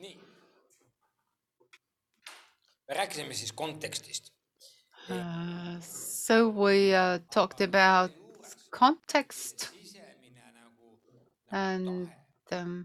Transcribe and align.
nii. 0.00 0.20
me 2.88 2.94
rääkisime 2.94 3.34
siis 3.34 3.52
kontekstist. 3.52 4.32
Uh, 5.10 5.80
so 5.82 6.48
we 6.48 6.94
uh, 6.94 7.18
talked 7.34 7.60
about 7.60 8.12
context 8.70 9.70
and 11.52 11.88
um, 11.88 12.48
teha. 12.48 12.84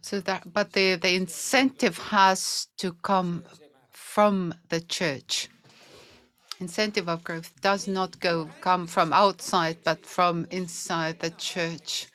so 0.00 0.20
that, 0.20 0.52
but 0.52 0.72
the, 0.72 0.96
the 0.96 1.14
incentive 1.14 1.98
has 1.98 2.68
to 2.78 2.92
come 3.02 3.44
from 3.90 4.54
the 4.68 4.80
church. 4.80 5.48
Incentive 6.60 7.08
of 7.08 7.24
growth 7.24 7.50
does 7.60 7.88
not 7.88 8.18
go 8.20 8.48
come 8.60 8.86
from 8.86 9.12
outside, 9.12 9.78
but 9.84 10.06
from 10.06 10.46
inside 10.50 11.20
the 11.20 11.30
church. 11.30 12.06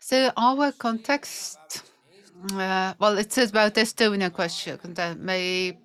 So 0.00 0.32
our 0.36 0.72
context, 0.72 1.82
uh, 2.52 2.94
well, 2.98 3.16
it 3.18 3.32
says 3.32 3.50
about 3.50 3.74
Estonia 3.74 4.32
question 4.32 4.78
that 4.94 5.18
may 5.18 5.78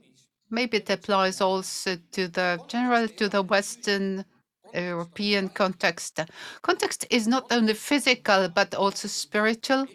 maybe 0.50 0.77
it 0.77 0.89
applies 0.89 1.41
also 1.41 1.98
to 2.12 2.27
the 2.27 2.59
general 2.67 3.08
to 3.08 3.30
the 3.30 3.44
Western 3.44 4.25
European 4.73 5.50
context. 5.50 6.20
Context 6.62 7.05
is 7.09 7.27
not 7.27 7.45
only 7.52 7.73
physical 7.73 8.50
but 8.50 8.73
also 8.73 9.08
spiritual. 9.08 9.88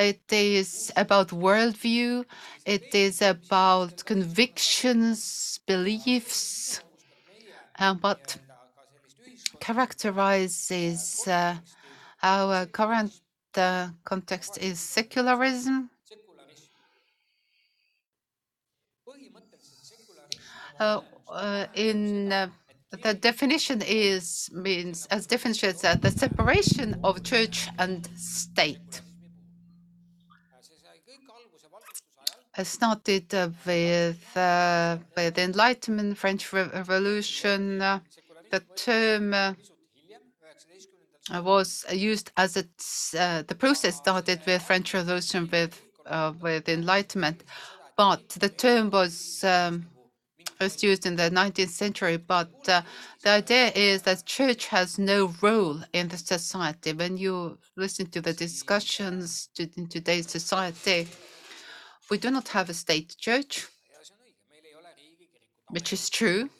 It 0.00 0.32
is 0.32 0.90
about 0.96 1.28
worldview. 1.28 2.24
It 2.64 2.94
is 2.94 3.20
about 3.20 4.02
convictions, 4.06 5.60
beliefs, 5.66 6.80
and 7.76 8.02
what 8.02 8.38
characterizes 9.60 11.28
uh, 11.28 11.56
our 12.22 12.64
current 12.64 13.12
uh, 13.54 13.88
context 14.04 14.56
is 14.56 14.80
secularism. 14.80 15.90
Uh, 20.78 21.00
uh, 21.28 21.66
in 21.74 22.32
uh, 22.32 22.48
the 23.02 23.12
definition 23.12 23.82
is 23.86 24.48
means 24.54 25.04
as 25.10 25.26
definition 25.26 25.68
is 25.68 25.84
uh, 25.84 25.94
the 25.96 26.10
separation 26.10 26.98
of 27.04 27.22
church 27.22 27.68
and 27.78 28.08
state. 28.16 29.02
It 32.58 32.66
started 32.66 33.32
with 33.64 34.36
uh, 34.36 34.98
the 35.14 35.32
Enlightenment, 35.36 36.18
French 36.18 36.52
Re- 36.52 36.68
Revolution. 36.74 37.78
The 37.78 38.60
term 38.74 39.32
uh, 39.32 39.54
was 41.32 41.86
used 41.92 42.32
as 42.36 42.56
uh, 42.56 43.42
the 43.46 43.54
process 43.54 43.96
started 43.96 44.40
with 44.46 44.62
French 44.62 44.94
Revolution 44.94 45.48
with 45.52 45.80
with 46.40 46.68
Enlightenment, 46.68 47.44
but 47.96 48.28
the 48.30 48.48
term 48.48 48.90
was 48.90 49.44
um, 49.44 49.86
first 50.58 50.82
used 50.82 51.06
in 51.06 51.14
the 51.14 51.30
19th 51.30 51.68
century. 51.68 52.16
But 52.16 52.64
the 52.64 52.82
idea 53.24 53.70
is 53.76 54.02
that 54.02 54.26
church 54.26 54.66
has 54.66 54.98
no 54.98 55.32
role 55.40 55.78
in 55.92 56.08
the 56.08 56.18
society. 56.18 56.92
When 56.94 57.16
you 57.16 57.58
listen 57.76 58.06
to 58.10 58.20
the 58.20 58.32
discussions 58.32 59.50
in 59.56 59.86
today's 59.86 60.28
society, 60.28 61.06
we 62.10 62.18
do 62.18 62.30
not 62.30 62.48
have 62.48 62.68
a 62.68 62.74
state 62.74 63.16
church, 63.18 63.66
which 65.68 65.92
is 65.92 66.10
true. 66.10 66.50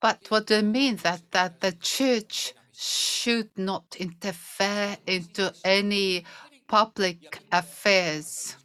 But 0.00 0.26
what 0.28 0.48
they 0.48 0.62
mean 0.62 0.96
that 0.96 1.22
that 1.30 1.60
the 1.60 1.72
church 1.72 2.54
should 2.72 3.50
not 3.56 3.96
interfere 3.98 4.96
into 5.06 5.54
any 5.64 6.24
public 6.66 7.38
affairs. 7.52 8.56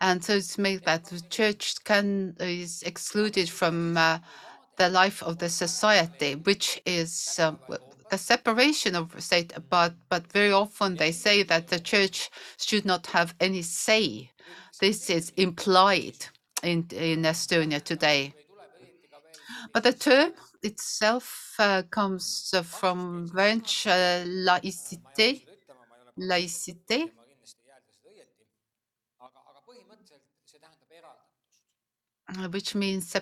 And 0.00 0.24
so 0.24 0.36
it's 0.36 0.56
made 0.56 0.84
that 0.86 1.04
the 1.04 1.20
church 1.28 1.84
can 1.84 2.34
is 2.40 2.82
excluded 2.82 3.50
from 3.50 3.98
uh, 3.98 4.18
the 4.76 4.88
life 4.88 5.22
of 5.22 5.36
the 5.38 5.50
society, 5.50 6.34
which 6.36 6.80
is 6.86 7.38
uh, 7.38 7.52
the 8.10 8.18
separation 8.18 8.94
of 8.94 9.14
state. 9.22 9.52
But 9.68 9.94
but 10.08 10.30
very 10.32 10.52
often 10.52 10.96
they 10.96 11.12
say 11.12 11.42
that 11.44 11.68
the 11.68 11.80
church 11.80 12.30
should 12.58 12.84
not 12.84 13.06
have 13.08 13.34
any 13.40 13.62
say. 13.62 14.30
This 14.80 15.10
is 15.10 15.32
implied 15.36 16.18
in 16.62 16.86
in 16.92 17.22
Estonia 17.22 17.82
today. 17.82 18.34
But 19.72 19.82
the 19.84 19.92
term 19.92 20.32
itself 20.62 21.54
uh, 21.58 21.82
comes 21.90 22.50
uh, 22.54 22.62
from 22.62 23.28
French 23.28 23.86
uh, 23.86 24.24
laïcité, 24.26 25.46
laïcité, 26.18 27.10
Which 32.52 32.74
means 32.76 33.14
ei 33.16 33.20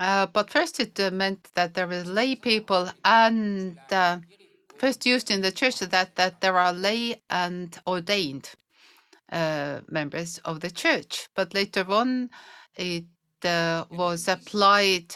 but 0.00 0.50
first 0.50 0.80
it 0.80 0.98
uh, 0.98 1.10
meant 1.10 1.48
that 1.54 1.74
there 1.74 1.86
were 1.86 2.02
lay 2.04 2.34
people 2.34 2.88
and 3.04 3.78
uh, 3.90 4.18
first 4.78 5.04
used 5.04 5.30
in 5.30 5.42
the 5.42 5.52
church 5.52 5.78
that, 5.80 6.16
that 6.16 6.40
there 6.40 6.56
are 6.56 6.72
lay 6.72 7.20
and 7.28 7.78
ordained 7.86 8.50
uh, 9.30 9.80
members 9.88 10.38
of 10.38 10.60
the 10.60 10.70
church. 10.70 11.28
But 11.34 11.52
later 11.52 11.84
on, 11.88 12.30
it 12.76 13.04
uh, 13.44 13.84
was 13.90 14.26
applied 14.26 15.14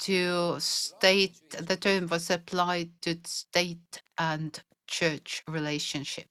to 0.00 0.58
state, 0.60 1.50
the 1.50 1.76
term 1.76 2.06
was 2.06 2.30
applied 2.30 2.90
to 3.02 3.18
state 3.24 4.00
and 4.16 4.62
church 4.86 5.42
relationship. 5.48 6.28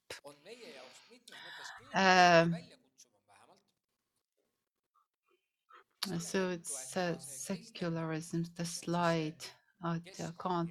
on 1.94 2.79
So 6.18 6.48
it's 6.50 6.96
uh, 6.96 7.16
secularism, 7.18 8.46
the 8.56 8.64
slide. 8.64 9.34
I 9.82 10.00
can't 10.42 10.70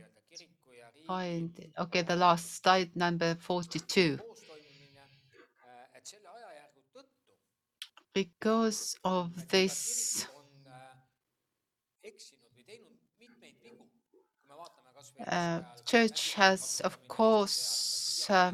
find 1.05 1.51
it. 1.59 1.71
Okay, 1.77 2.01
the 2.01 2.15
last 2.15 2.61
slide, 2.63 2.95
number 2.95 3.35
42. 3.35 4.17
koostoimimine, 4.17 5.05
et 5.95 6.05
selle 6.07 6.29
ajajärgu 6.33 6.81
tõttu 6.93 7.37
Because 8.13 8.97
of 9.03 9.47
this, 9.49 10.27
uh, 15.27 15.61
church 15.85 16.33
has, 16.33 16.81
of 16.81 16.97
course, 17.07 18.25
uh, 18.29 18.51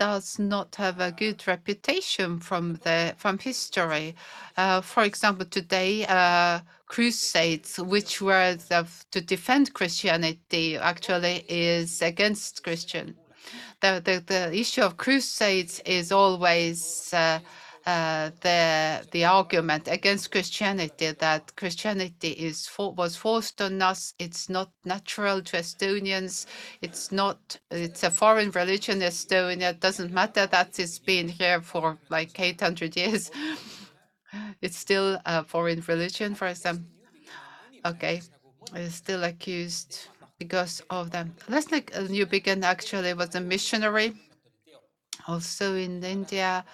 does 0.00 0.38
not 0.38 0.76
have 0.76 0.98
a 0.98 1.12
good 1.12 1.46
reputation 1.46 2.40
from 2.40 2.80
the 2.84 3.14
from 3.18 3.38
history. 3.38 4.16
Uh, 4.56 4.80
for 4.80 5.04
example, 5.04 5.44
today, 5.44 6.06
uh, 6.08 6.60
crusades, 6.86 7.78
which 7.78 8.22
were 8.22 8.54
the, 8.70 8.88
to 9.12 9.20
defend 9.20 9.74
Christianity, 9.74 10.78
actually 10.78 11.44
is 11.48 12.00
against 12.02 12.64
Christian. 12.64 13.14
The, 13.82 14.00
the, 14.04 14.24
the 14.26 14.58
issue 14.58 14.82
of 14.82 14.96
crusades 14.96 15.80
is 15.84 16.12
always 16.12 17.12
uh, 17.14 17.40
uh, 17.86 18.30
the 18.42 19.06
the 19.10 19.24
argument 19.24 19.88
against 19.88 20.30
Christianity 20.30 21.12
that 21.12 21.56
Christianity 21.56 22.28
is 22.30 22.66
for, 22.66 22.92
was 22.92 23.16
forced 23.16 23.60
on 23.62 23.80
us. 23.80 24.14
It's 24.18 24.48
not 24.48 24.70
natural 24.84 25.42
to 25.42 25.56
Estonians. 25.56 26.46
It's 26.82 27.10
not. 27.10 27.58
It's 27.70 28.02
a 28.02 28.10
foreign 28.10 28.50
religion. 28.50 29.00
Estonia 29.00 29.70
it 29.70 29.80
doesn't 29.80 30.12
matter 30.12 30.46
that 30.46 30.78
it's 30.78 30.98
been 30.98 31.28
here 31.28 31.60
for 31.62 31.98
like 32.10 32.38
800 32.38 32.96
years. 32.96 33.30
It's 34.62 34.76
still 34.76 35.18
a 35.26 35.42
foreign 35.42 35.82
religion, 35.88 36.36
for 36.36 36.46
example. 36.46 36.86
Okay, 37.84 38.22
is 38.76 38.94
still 38.94 39.24
accused 39.24 40.06
because 40.38 40.82
of 40.90 41.10
them. 41.10 41.34
Leslie 41.48 41.80
Newbigin 41.82 42.62
actually 42.62 43.12
was 43.14 43.34
a 43.34 43.40
missionary, 43.40 44.12
also 45.26 45.74
in 45.74 46.04
India. 46.04 46.64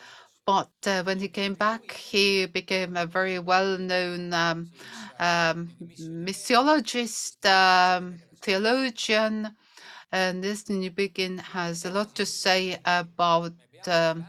But 0.47 0.71
uh, 0.87 1.03
when 1.03 1.19
he 1.19 1.27
came 1.27 1.55
back, 1.55 1.91
he 1.91 2.47
became 2.47 2.97
a 2.97 3.05
very 3.05 3.41
well-known 3.41 4.33
um, 4.33 4.71
um, 5.19 5.71
missiologist, 5.99 7.45
um, 7.45 8.19
theologian, 8.41 9.57
and 10.13 10.45
this 10.45 10.63
Newbigin 10.65 11.41
has 11.41 11.85
a 11.85 11.91
lot 11.91 12.15
to 12.15 12.25
say 12.25 12.79
about 12.85 13.55
um, 13.89 14.25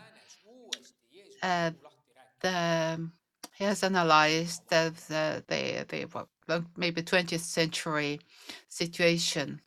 uh, 1.44 1.72
the. 2.42 3.10
He 3.56 3.64
has 3.64 3.84
analyzed 3.84 4.64
the 4.70 4.94
the, 5.08 5.44
the, 5.48 6.26
the 6.48 6.66
maybe 6.76 7.02
20th 7.04 7.40
century 7.42 8.20
situation 8.70 9.62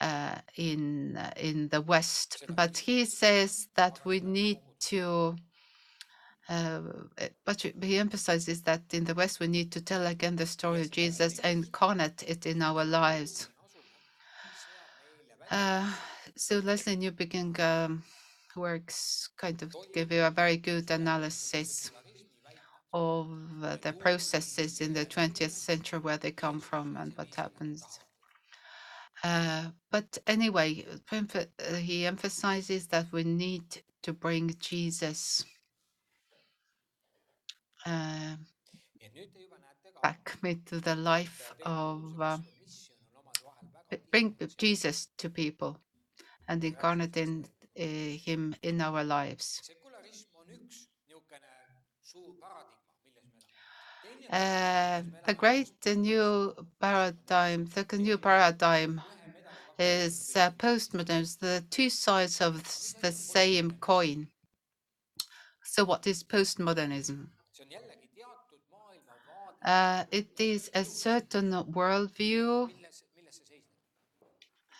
uh, 0.00 0.36
in 0.56 1.16
uh, 1.18 1.30
in 1.36 1.68
the 1.68 1.82
West. 1.82 2.44
But 2.48 2.78
he 2.78 3.04
says 3.04 3.68
that 3.74 4.00
we 4.04 4.20
need 4.20 4.60
to. 4.90 5.36
Uh, 6.48 6.80
but 7.44 7.62
he- 7.62 7.98
emphasizes 7.98 8.62
that 8.62 8.82
in 8.92 9.04
the 9.04 9.14
West 9.14 9.40
we 9.40 9.46
need 9.46 9.72
to 9.72 9.80
tell 9.80 10.06
again 10.06 10.36
the 10.36 10.46
story 10.46 10.82
of 10.82 10.90
Jesus 10.90 11.38
and 11.40 11.64
incarnate 11.64 12.22
it 12.28 12.46
in 12.46 12.62
our 12.62 12.84
lives. 12.84 13.48
Uh, 15.50 15.90
so 16.36 16.58
Leslie 16.58 16.96
Newbigin 16.96 17.58
um, 17.60 18.02
works 18.56 19.30
kind 19.38 19.62
of 19.62 19.74
give 19.94 20.12
you 20.12 20.22
a 20.24 20.30
very 20.30 20.56
good 20.58 20.90
analysis 20.90 21.90
of 22.92 23.28
uh, 23.62 23.76
the 23.82 23.92
processes 23.92 24.80
in 24.80 24.92
the 24.94 25.06
20th 25.06 25.50
century, 25.50 25.98
where 25.98 26.18
they 26.18 26.30
come 26.32 26.60
from 26.60 26.96
and 26.96 27.12
what 27.16 27.34
happens. 27.34 28.00
But 29.90 30.18
anyway, 30.26 30.84
he 31.78 32.06
emphasizes 32.06 32.88
that 32.88 33.06
we 33.12 33.24
need 33.24 33.64
to 34.02 34.12
bring 34.12 34.54
Jesus 34.60 35.44
uh, 37.86 38.36
back 40.02 40.36
into 40.42 40.80
the 40.80 40.94
life 40.96 41.52
of 41.64 42.20
uh, 42.20 42.38
bring 44.10 44.36
Jesus 44.58 45.08
to 45.18 45.30
people 45.30 45.76
and 46.48 46.62
incarnate 46.64 47.16
in 47.16 47.44
uh, 47.78 47.82
him 47.82 48.54
in 48.62 48.80
our 48.80 49.02
lives. 49.04 49.60
sekularism 49.64 50.28
on 50.40 50.46
üks 50.56 50.76
niisugune 51.08 51.52
suur 52.10 52.32
paradigma, 52.42 52.80
milles 53.04 53.26
me 53.28 53.46
elame. 54.28 54.40
Uh, 54.40 55.02
the 55.26 55.34
great 55.34 55.70
the 55.82 55.94
new 55.94 56.54
paradigm, 56.80 57.66
the 57.66 57.98
new 57.98 58.18
paradigm 58.18 59.00
is 59.78 60.36
uh, 60.36 60.50
postmodernism, 60.52 61.38
the 61.40 61.64
two 61.70 61.90
sides 61.90 62.40
of 62.40 62.62
the 63.02 63.12
same 63.12 63.70
coin. 63.80 64.28
So, 65.64 65.84
what 65.84 66.06
is 66.06 66.22
postmodernism? 66.22 67.28
see 67.54 67.62
on 67.64 67.70
jällegi 67.70 68.08
teatud 68.14 68.62
maailmavaade, 68.70 69.53
Uh, 69.53 69.53
it 69.64 70.28
is 70.40 70.70
a 70.74 70.84
certain 70.84 71.52
worldview, 71.72 72.70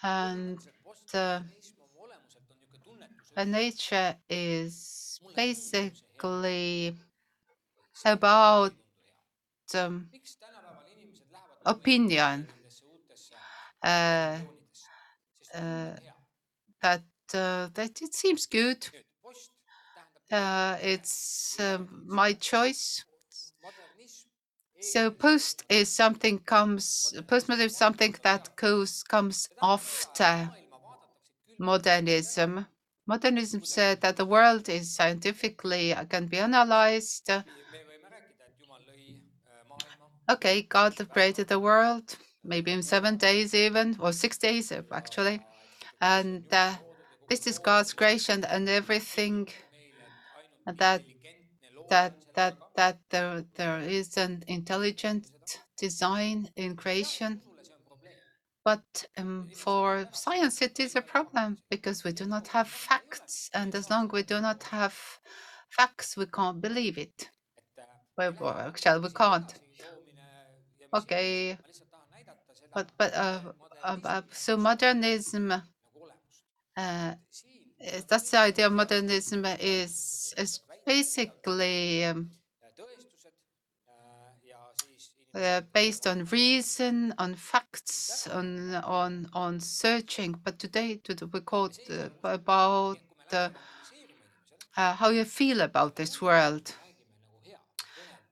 and 0.02 0.58
uh, 1.14 1.40
nature 3.44 4.16
is 4.28 5.20
basically 5.34 6.94
about 8.04 8.72
um, 9.74 10.08
opinion 11.64 12.46
uh, 13.82 14.38
uh, 15.54 15.94
that 16.82 17.02
uh, 17.34 17.68
that 17.74 18.00
it 18.02 18.14
seems 18.14 18.46
good. 18.46 18.86
Uh, 20.30 20.76
it's 20.82 21.58
um, 21.60 22.02
my 22.06 22.32
choice. 22.32 23.04
So 24.92 25.10
post 25.10 25.64
is 25.68 25.88
something 25.88 26.38
comes 26.40 27.14
postmodernism 27.28 27.66
is 27.66 27.76
something 27.76 28.14
that 28.22 28.54
goes 28.56 29.02
comes 29.02 29.48
after 29.62 30.50
modernism. 31.58 32.66
Modernism 33.06 33.64
said 33.64 34.00
that 34.02 34.16
the 34.16 34.24
world 34.24 34.68
is 34.68 34.94
scientifically 34.94 35.94
can 36.10 36.26
be 36.26 36.38
analyzed. 36.38 37.30
Okay, 40.28 40.62
God 40.62 40.92
created 41.10 41.48
the 41.48 41.60
world, 41.60 42.16
maybe 42.42 42.72
in 42.72 42.82
seven 42.82 43.16
days 43.16 43.54
even, 43.54 43.96
or 44.00 44.12
six 44.12 44.38
days 44.38 44.72
actually, 44.92 45.40
and 46.00 46.44
uh, 46.52 46.74
this 47.28 47.46
is 47.46 47.58
God's 47.58 47.92
creation 47.92 48.44
and 48.44 48.68
everything 48.68 49.48
that 50.66 51.02
that 51.88 52.14
that 52.34 52.56
that 52.76 52.98
there 53.10 53.44
there 53.56 53.80
is 53.80 54.16
an 54.16 54.44
intelligent 54.48 55.26
design 55.78 56.48
in 56.56 56.76
creation 56.76 57.40
but 58.64 59.06
um, 59.18 59.48
for 59.54 60.08
science 60.12 60.62
it 60.62 60.80
is 60.80 60.96
a 60.96 61.02
problem 61.02 61.58
because 61.70 62.04
we 62.04 62.12
do 62.12 62.26
not 62.26 62.48
have 62.48 62.68
facts 62.68 63.50
and 63.54 63.74
as 63.74 63.90
long 63.90 64.08
we 64.12 64.22
do 64.22 64.40
not 64.40 64.62
have 64.64 64.94
facts 65.70 66.16
we 66.16 66.26
can't 66.26 66.60
believe 66.60 66.98
it 66.98 67.30
Well, 68.16 68.34
actually, 68.68 69.00
we 69.00 69.10
can't. 69.10 69.54
Okay. 70.94 71.58
but 72.74 72.88
but 72.98 73.14
uh, 73.14 73.40
uh, 73.84 74.22
so 74.32 74.56
modernism. 74.56 75.52
Uh, 76.76 77.14
that's 78.08 78.30
the 78.30 78.38
idea 78.38 78.66
of 78.66 78.72
modernism 78.72 79.44
is 79.60 80.34
is 80.38 80.60
basically 80.86 82.04
um, 82.04 82.30
tõestused 82.76 83.32
ja 84.44 84.60
siis 84.80 85.10
uh, 85.34 85.60
based 85.72 86.06
on 86.06 86.26
reason, 86.32 87.12
on 87.18 87.34
facts, 87.34 88.26
on 88.32 88.74
on 88.84 89.28
on 89.34 89.60
searching. 89.60 90.36
But 90.44 90.58
today, 90.58 90.96
to 91.04 91.26
we 91.32 91.40
call 91.40 91.70
uh, 91.90 92.08
about 92.22 92.98
uh, 93.32 93.50
uh, 94.76 94.94
how 94.94 95.10
you 95.10 95.24
feel 95.24 95.60
about 95.60 95.96
this 95.96 96.20
world. 96.20 96.74
räägime 96.74 97.58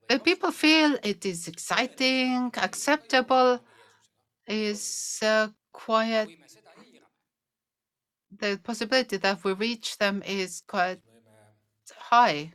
nagu 0.07 0.09
hea, 0.09 0.19
people 0.19 0.51
feel 0.51 0.97
it 1.03 1.25
is 1.25 1.47
exciting, 1.47 2.51
acceptable, 2.57 3.59
is 4.47 5.19
uh, 5.21 5.47
quite 5.71 6.25
kui 6.25 6.37
me 6.37 6.47
seda 6.47 6.71
eirame, 6.77 7.07
the 8.39 8.59
possibility 8.63 9.17
that 9.17 9.43
we 9.43 9.53
reach 9.53 9.97
them 9.97 10.21
is 10.25 10.61
quite 10.67 11.01
high. 11.97 12.53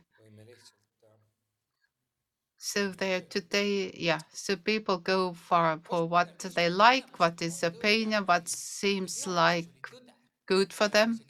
So 2.59 2.91
there 2.91 3.21
today, 3.21 3.91
yeah. 3.97 4.19
So 4.33 4.55
people 4.55 4.99
go 4.99 5.33
for 5.33 5.79
for 5.83 6.05
what 6.07 6.37
they 6.37 6.69
like, 6.69 7.19
what 7.19 7.41
is 7.41 7.63
opinion, 7.63 8.25
what 8.27 8.47
seems 8.47 9.25
like 9.25 9.89
good 10.45 10.71
for 10.73 10.87
them. 10.87 11.21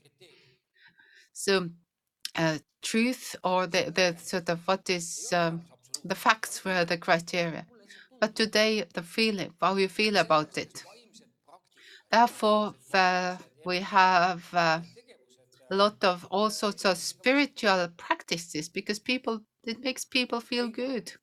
So 1.34 1.70
uh, 2.36 2.60
truth 2.82 3.36
or 3.44 3.68
the 3.68 3.92
the 3.92 4.18
sort 4.20 4.50
of 4.50 4.68
what 4.68 4.90
is 4.90 5.32
um, 5.34 5.64
the 6.04 6.16
facts 6.16 6.64
were 6.66 6.86
the 6.86 6.98
criteria. 6.98 7.68
But 8.20 8.36
today 8.36 8.84
the 8.94 9.04
feeling, 9.04 9.54
how 9.62 9.76
you 9.78 9.90
feel 9.90 10.18
about 10.18 10.58
it. 10.58 10.86
Therefore, 12.12 12.76
the, 12.92 13.40
we 13.64 13.80
have 13.80 14.54
uh, 14.54 14.82
a 15.72 15.76
lot 15.76 16.04
of 16.04 16.26
all 16.26 16.50
sorts 16.50 16.86
of 16.86 16.98
spiritual 16.98 17.88
practices 17.98 18.70
because 18.70 19.00
people 19.00 19.44
it 19.64 19.80
makes 19.84 20.06
people 20.06 20.42
feel 20.42 20.68
good. 20.68 21.14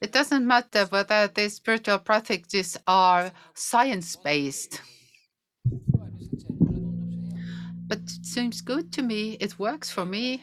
It 0.00 0.10
doesn't 0.10 0.46
matter 0.46 0.86
whether 0.86 1.28
these 1.28 1.56
spiritual 1.56 1.98
practices 1.98 2.78
are 2.86 3.30
science 3.54 4.16
based, 4.16 4.80
but 7.88 7.98
it 7.98 8.24
seems 8.26 8.60
good 8.60 8.92
to 8.92 9.02
me. 9.02 9.32
It 9.40 9.58
works 9.58 9.90
for 9.90 10.04
me. 10.04 10.42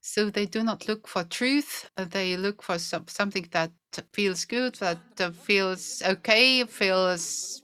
So 0.00 0.30
they 0.30 0.46
do 0.46 0.62
not 0.62 0.88
look 0.88 1.06
for 1.08 1.24
truth. 1.24 1.90
They 1.96 2.36
look 2.36 2.62
for 2.62 2.78
some, 2.78 3.06
something 3.08 3.48
that 3.52 3.72
feels 4.12 4.44
good, 4.44 4.74
that 4.76 4.98
feels 5.34 6.02
okay, 6.02 6.64
feels. 6.64 7.62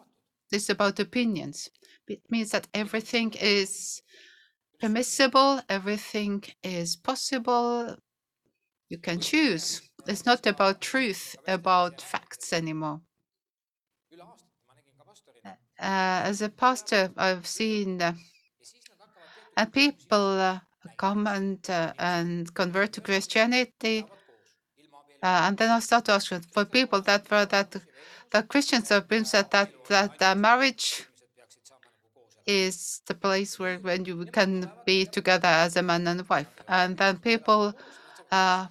This 0.50 0.68
about 0.68 1.00
opinions. 1.00 1.70
It 2.08 2.22
means 2.30 2.50
that 2.50 2.68
everything 2.74 3.32
is 3.40 4.02
permissible, 4.80 5.60
everything 5.68 6.42
is 6.62 6.96
possible. 6.96 7.96
You 8.90 8.98
can 8.98 9.20
choose. 9.20 9.82
It's 10.06 10.26
not 10.26 10.46
about 10.46 10.80
truth, 10.80 11.36
about 11.46 12.02
facts 12.02 12.52
anymore. 12.52 13.00
pastorina 15.14 15.56
Uh, 15.80 16.30
as 16.30 16.40
a 16.42 16.48
pastor, 16.48 17.10
I've 17.16 17.46
seen 17.46 18.00
uh, 18.00 18.12
uh, 19.56 19.66
people 19.66 20.28
uh, 20.40 20.60
come 20.96 21.26
and 21.26 21.58
uh, 21.68 21.92
and 21.98 22.52
convert 22.54 22.92
to 22.92 23.00
Christianity, 23.00 24.04
uh, 25.22 25.40
and 25.46 25.56
then 25.58 25.70
I 25.70 25.80
start 25.80 26.04
to 26.06 26.12
ask 26.12 26.32
for 26.52 26.64
people 26.64 27.00
that 27.02 27.30
were 27.30 27.46
that 27.46 27.74
that 28.30 28.48
Christians 28.48 28.88
have 28.90 29.08
been 29.08 29.24
said 29.24 29.50
that 29.50 29.70
that 29.88 30.22
uh, 30.22 30.34
marriage 30.34 31.06
is 32.46 33.02
the 33.06 33.14
place 33.14 33.58
where 33.58 33.78
when 33.78 34.04
you 34.04 34.26
can 34.26 34.70
be 34.86 35.06
together 35.06 35.48
as 35.48 35.76
a 35.76 35.82
man 35.82 36.06
and 36.08 36.28
wife, 36.28 36.48
and 36.68 36.96
then 36.98 37.18
people 37.18 37.74
uh, 38.32 38.66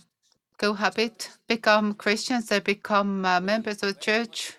cohabit, 0.58 1.30
become 1.48 1.94
Christians, 1.96 2.48
they 2.48 2.60
become 2.60 3.25
uh, 3.25 3.39
members 3.42 3.84
of 3.84 3.96
the 3.96 4.00
church. 4.01 4.53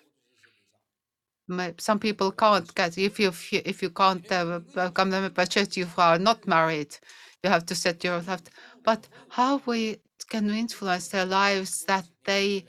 Some 1.79 1.99
people 1.99 2.31
can't 2.31 2.73
get 2.75 2.97
if 2.97 3.19
you 3.19 3.29
if 3.29 3.83
you, 3.83 3.89
can't 3.91 4.31
uh, 4.31 4.59
become 4.73 5.09
a 5.13 5.21
member 5.21 5.41
of 5.41 5.49
church, 5.49 5.77
you 5.77 5.87
are 5.97 6.19
not 6.19 6.47
married. 6.47 6.97
You 7.43 7.51
have 7.51 7.65
to 7.67 7.75
set 7.75 8.03
your 8.03 8.21
to- 8.21 8.39
But 8.83 9.07
how 9.29 9.61
we 9.65 9.97
can 10.29 10.49
influence 10.49 11.09
their 11.09 11.25
lives 11.25 11.85
that 11.85 12.05
they 12.25 12.65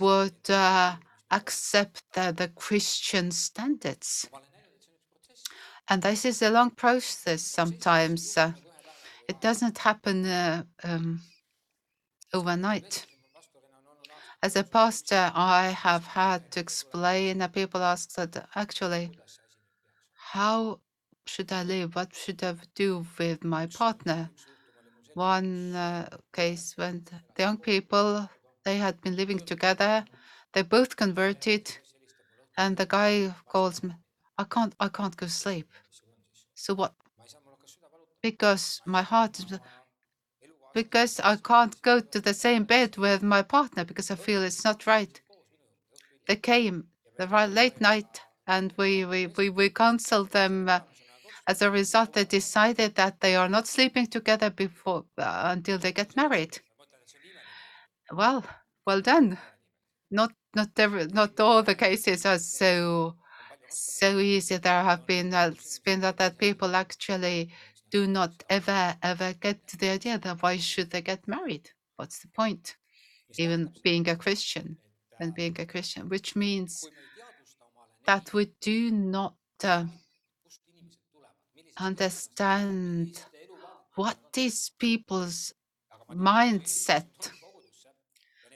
would 0.00 0.50
uh, 0.50 0.96
accept 1.32 2.02
the 2.14 2.50
Christian 2.56 3.32
standards. 3.32 4.28
And 5.88 6.02
this 6.02 6.24
is 6.24 6.42
a 6.42 6.50
long 6.50 6.70
process 6.70 7.42
sometimes. 7.42 8.36
Uh, 8.36 8.52
it 9.28 9.40
doesn't 9.40 9.78
happen 9.78 10.26
uh, 10.26 10.64
um, 10.84 11.20
overnight. 12.32 13.06
As 14.42 14.56
a 14.56 14.64
pastor, 14.64 15.30
I 15.34 15.68
have 15.68 16.04
had 16.04 16.50
to 16.52 16.60
explain, 16.60 17.40
and 17.42 17.52
people 17.52 17.82
ask 17.82 18.12
that 18.14 18.48
actually, 18.54 19.12
how 20.32 20.80
should 21.26 21.52
I 21.52 21.62
live? 21.62 21.94
What 21.94 22.14
should 22.14 22.42
I 22.42 22.56
do 22.74 23.06
with 23.18 23.44
my 23.44 23.66
partner? 23.66 24.30
One 25.14 25.74
uh, 25.74 26.08
case 26.32 26.76
when 26.76 27.04
the 27.34 27.42
young 27.42 27.58
people 27.58 28.28
they 28.64 28.78
had 28.78 29.00
been 29.02 29.16
living 29.16 29.38
together, 29.38 30.04
they 30.52 30.62
both 30.62 30.96
converted, 30.96 31.78
and 32.56 32.76
the 32.76 32.86
guy 32.86 33.34
calls 33.46 33.82
me. 33.82 33.94
I 34.38 34.44
can't, 34.44 34.74
I 34.80 34.88
can't 34.88 35.16
go 35.16 35.26
sleep. 35.26 35.68
So 36.54 36.74
what? 36.74 36.94
Because 38.22 38.80
my 38.86 39.02
heart 39.02 39.38
is 39.40 39.58
because 40.74 41.20
I 41.20 41.36
can't 41.36 41.80
go 41.82 42.00
to 42.00 42.20
the 42.20 42.34
same 42.34 42.64
bed 42.64 42.96
with 42.96 43.22
my 43.22 43.42
partner 43.42 43.84
because 43.84 44.10
I 44.10 44.14
feel 44.14 44.42
it's 44.42 44.64
not 44.64 44.86
right. 44.86 45.20
They 46.26 46.36
came 46.36 46.84
the 47.18 47.26
right 47.28 47.50
late 47.50 47.80
night, 47.80 48.20
and 48.46 48.72
we 48.76 49.04
we 49.04 49.26
we, 49.26 49.50
we 49.50 49.70
counseled 49.70 50.30
them. 50.30 50.70
As 51.46 51.60
a 51.60 51.70
result, 51.70 52.12
they 52.12 52.24
decided 52.24 52.94
that 52.94 53.20
they 53.20 53.34
are 53.34 53.48
not 53.48 53.66
sleeping 53.66 54.06
together 54.06 54.50
before 54.50 55.04
uh, 55.18 55.42
until 55.46 55.78
they 55.78 55.92
get 55.92 56.16
married. 56.16 56.60
Well, 58.12 58.44
well 58.86 59.00
done. 59.00 59.38
Not 60.10 60.32
not 60.54 60.70
every, 60.78 61.06
not 61.06 61.40
all 61.40 61.62
the 61.62 61.74
cases 61.74 62.24
are 62.26 62.38
so 62.38 63.16
so 63.78 64.18
easy. 64.18 64.56
There 64.56 64.82
have 64.82 65.06
been 65.06 65.32
it's 65.32 65.78
been 65.78 66.00
that, 66.00 66.16
that 66.18 66.38
people 66.38 66.74
actually 66.74 67.50
do 67.90 68.06
not 68.06 68.42
ever 68.48 68.96
ever 69.02 69.34
get 69.34 69.66
to 69.68 69.76
the 69.76 69.90
idea 69.90 70.18
that 70.18 70.42
why 70.42 70.56
should 70.56 70.90
they 70.90 71.02
get 71.02 71.26
married? 71.28 71.70
What's 71.96 72.20
the 72.20 72.28
point? 72.28 72.76
Even 73.38 73.70
being 73.82 74.08
a 74.08 74.16
Christian 74.16 74.76
and 75.20 75.34
being 75.34 75.56
a 75.58 75.66
Christian, 75.66 76.08
which 76.08 76.34
means 76.36 76.88
that 78.04 78.32
we 78.32 78.52
do 78.60 78.90
not 78.90 79.34
uh, 79.62 79.84
understand 81.78 83.24
what 83.94 84.18
is 84.36 84.70
people's 84.78 85.54
mindset. 86.10 87.30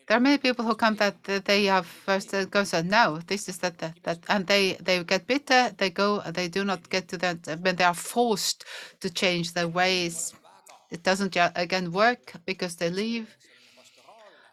There 0.07 0.17
are 0.17 0.21
many 0.21 0.39
people 0.39 0.65
who 0.65 0.75
come 0.77 0.95
that 0.97 1.25
they 1.25 1.65
have 1.65 1.87
first 1.87 2.33
uh, 2.33 2.45
goes 2.45 2.73
on 2.75 2.89
no 2.89 3.19
this 3.27 3.49
is 3.49 3.59
that, 3.59 3.79
that 3.79 3.97
that 4.05 4.19
and 4.29 4.47
they 4.47 4.75
they 4.75 5.03
get 5.03 5.27
bitter 5.27 5.71
they 5.79 5.91
go 5.91 6.21
they 6.39 6.49
do 6.49 6.65
not 6.65 6.89
get 6.91 7.09
to 7.09 7.17
that 7.19 7.49
uh, 7.49 7.57
when 7.57 7.75
they 7.77 7.85
are 7.85 7.95
forced 7.95 8.65
to 9.01 9.11
change 9.11 9.53
their 9.53 9.69
ways. 9.69 10.33
It 10.91 11.03
doesn't 11.03 11.37
again 11.57 11.91
work 11.91 12.35
because 12.45 12.77
they 12.77 12.91
leave. 12.91 13.37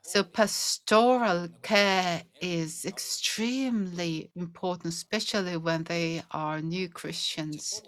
So 0.01 0.23
pastoral 0.23 1.47
care 1.61 2.23
is 2.41 2.85
extremely 2.85 4.31
important 4.35 4.93
especially 4.93 5.57
when 5.57 5.83
they 5.83 6.23
are 6.31 6.61
new 6.61 6.89
Christians 6.89 7.83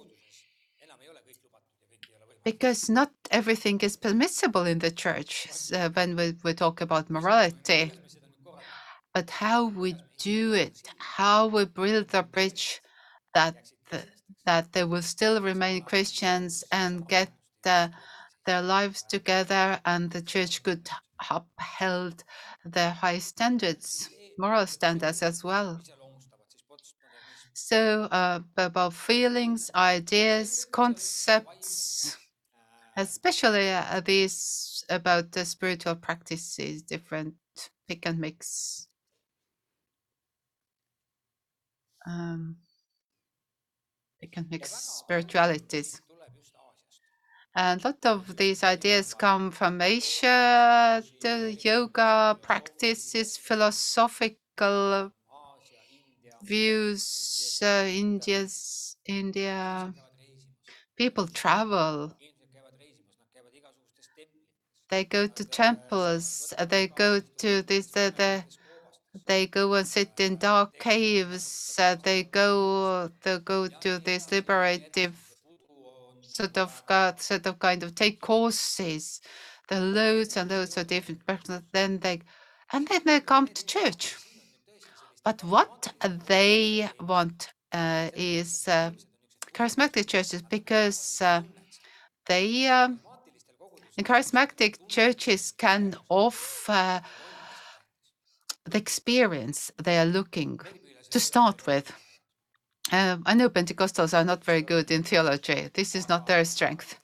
because 2.46 2.90
not 2.90 3.12
everything 3.32 3.80
is 3.82 3.98
permissible 3.98 4.66
in 4.66 4.80
the 4.80 4.92
church 4.92 5.48
so 5.52 5.90
when 5.90 6.16
we, 6.16 6.36
we 6.44 6.54
talk 6.54 6.80
about 6.82 7.10
morality 7.10 7.92
but 9.14 9.30
how 9.30 9.66
we 9.66 9.96
do 10.20 10.54
it, 10.54 10.78
how 11.00 11.48
we 11.48 11.66
build 11.66 12.10
the 12.10 12.24
bridge 12.24 12.82
that 13.34 13.56
th- 13.90 14.04
that 14.46 14.74
they 14.74 14.84
will 14.84 15.02
still 15.02 15.42
remain 15.42 15.84
Christians 15.84 16.64
and 16.72 17.08
get 17.08 17.32
uh, 17.66 17.90
their 18.46 18.62
lives 18.62 19.04
together, 19.04 19.80
and 19.86 20.12
the 20.12 20.22
church 20.22 20.64
could 20.64 20.88
upheld 21.32 22.24
their 22.66 22.92
high 22.92 23.20
standards, 23.20 24.10
moral 24.38 24.68
standards 24.68 25.24
as 25.24 25.44
well. 25.44 25.82
So 27.54 28.04
uh, 28.12 28.42
about 28.58 28.94
feelings, 28.94 29.72
ideas, 29.74 30.66
concepts, 30.72 32.18
especially 32.96 33.70
uh, 33.72 34.02
these 34.02 34.84
about 34.90 35.32
the 35.32 35.46
spiritual 35.46 35.96
practices, 35.96 36.82
different 36.84 37.36
pick 37.88 38.06
and 38.06 38.20
mix. 38.20 38.88
Um, 42.08 42.58
pick 44.20 44.36
and 44.38 44.50
mix 44.52 44.72
spiritualities. 44.72 46.02
And 47.56 47.84
a 47.84 47.88
lot 47.88 48.06
of 48.06 48.38
these 48.38 48.64
ideas 48.64 49.14
come 49.16 49.50
from 49.52 49.82
Asia, 49.82 51.04
the 51.22 51.58
yoga 51.60 52.38
practices, 52.42 53.36
philosophical 53.38 55.12
views, 56.42 57.60
uh, 57.62 57.86
India's, 57.88 58.96
India. 59.06 59.94
People 60.98 61.28
travel, 61.28 62.18
they 64.90 65.04
go 65.06 65.28
to 65.28 65.46
temples, 65.46 66.54
uh, 66.58 66.66
they 66.66 66.88
go 66.88 67.22
to 67.38 67.62
this, 67.64 67.88
the, 67.88 68.14
the, 68.16 68.44
they 69.26 69.48
go 69.48 69.74
and 69.74 69.88
sit 69.88 70.20
in 70.20 70.38
dark 70.38 70.78
caves, 70.80 71.76
uh, 71.80 71.96
they 72.04 72.24
go, 72.24 73.10
they 73.24 73.40
go 73.40 73.68
to 73.68 74.00
this 74.00 74.32
liberative 74.32 75.16
sort 76.22 76.58
of 76.58 76.84
God, 76.86 77.22
sort 77.22 77.46
of 77.48 77.60
kind 77.60 77.82
of 77.84 77.96
take 77.96 78.22
courses. 78.22 79.22
Are 79.72 79.80
loads 79.80 80.38
and 80.38 80.52
loads 80.52 80.78
of 80.78 80.86
different 80.88 81.26
persons. 81.26 81.64
Then 81.72 81.98
they, 82.00 82.22
and 82.72 82.88
then 82.88 83.02
they 83.06 83.20
come 83.20 83.48
to 83.48 83.66
church. 83.66 84.16
But 85.24 85.44
what 85.44 85.92
they 86.28 86.88
want 87.00 87.52
uh, 87.72 88.12
is 88.16 88.68
uh, 88.68 88.92
charismatic 89.54 90.08
churches 90.08 90.44
because 90.44 91.20
uh, 91.22 91.42
they 92.28 92.68
um, 92.68 93.00
in 93.98 94.04
charismatic 94.04 94.88
churches 94.88 95.52
can 95.52 95.96
offer 96.10 97.02
the 98.66 98.78
experience 98.78 99.72
they 99.82 99.98
are 99.98 100.06
looking 100.06 100.60
to 101.10 101.20
start 101.20 101.66
with. 101.66 101.92
Um, 102.92 103.24
I 103.26 103.34
know 103.34 103.50
Pentecostals 103.50 104.14
are 104.18 104.24
not 104.24 104.44
very 104.44 104.62
good 104.62 104.92
in 104.92 105.04
theology. 105.04 105.70
This 105.74 105.96
is 105.96 106.10
not 106.10 106.28
their 106.28 106.46
strength. 106.46 107.00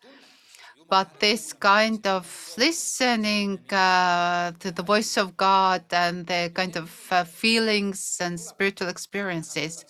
But 0.89 1.19
this 1.19 1.53
kind 1.53 2.05
of 2.05 2.53
listening 2.57 3.59
uh, 3.71 4.51
to 4.59 4.71
the 4.71 4.83
voice 4.83 5.15
of 5.17 5.37
God 5.37 5.85
and 5.91 6.27
the 6.27 6.51
kind 6.53 6.75
of 6.75 7.07
uh, 7.09 7.23
feelings 7.23 8.17
and 8.19 8.37
spiritual 8.37 8.89
experiences, 8.89 9.85